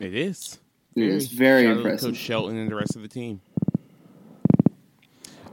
[0.00, 0.58] It is.
[0.96, 2.10] It is very Shout out to impressive.
[2.10, 3.40] Coach Shelton and the rest of the team.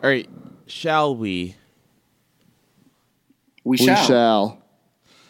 [0.03, 0.27] All right,
[0.65, 1.55] shall we?
[3.63, 4.01] We shall.
[4.01, 4.63] We shall.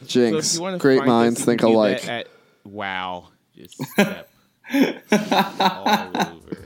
[0.02, 0.08] Shall.
[0.08, 0.60] So if Jinx.
[0.60, 2.08] you Great minds us, think you alike.
[2.08, 2.28] At,
[2.64, 4.30] wow, just step
[5.12, 6.58] all over.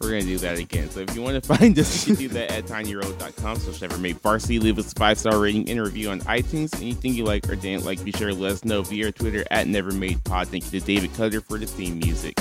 [0.00, 0.88] We're gonna do that again.
[0.88, 3.98] So if you want to find us, you can do that at tinyroad.com slash never
[3.98, 4.58] made varsity.
[4.58, 6.74] Leave us a five star rating and review on iTunes.
[6.80, 9.66] Anything you like or didn't like, be sure to let us know via Twitter at
[9.66, 10.48] never made pod.
[10.48, 12.34] Thank you to David Cutter for the theme music.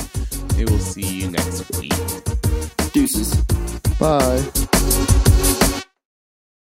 [0.57, 1.93] And we'll see you next week.
[2.93, 3.35] Deuces.
[3.99, 5.57] Bye.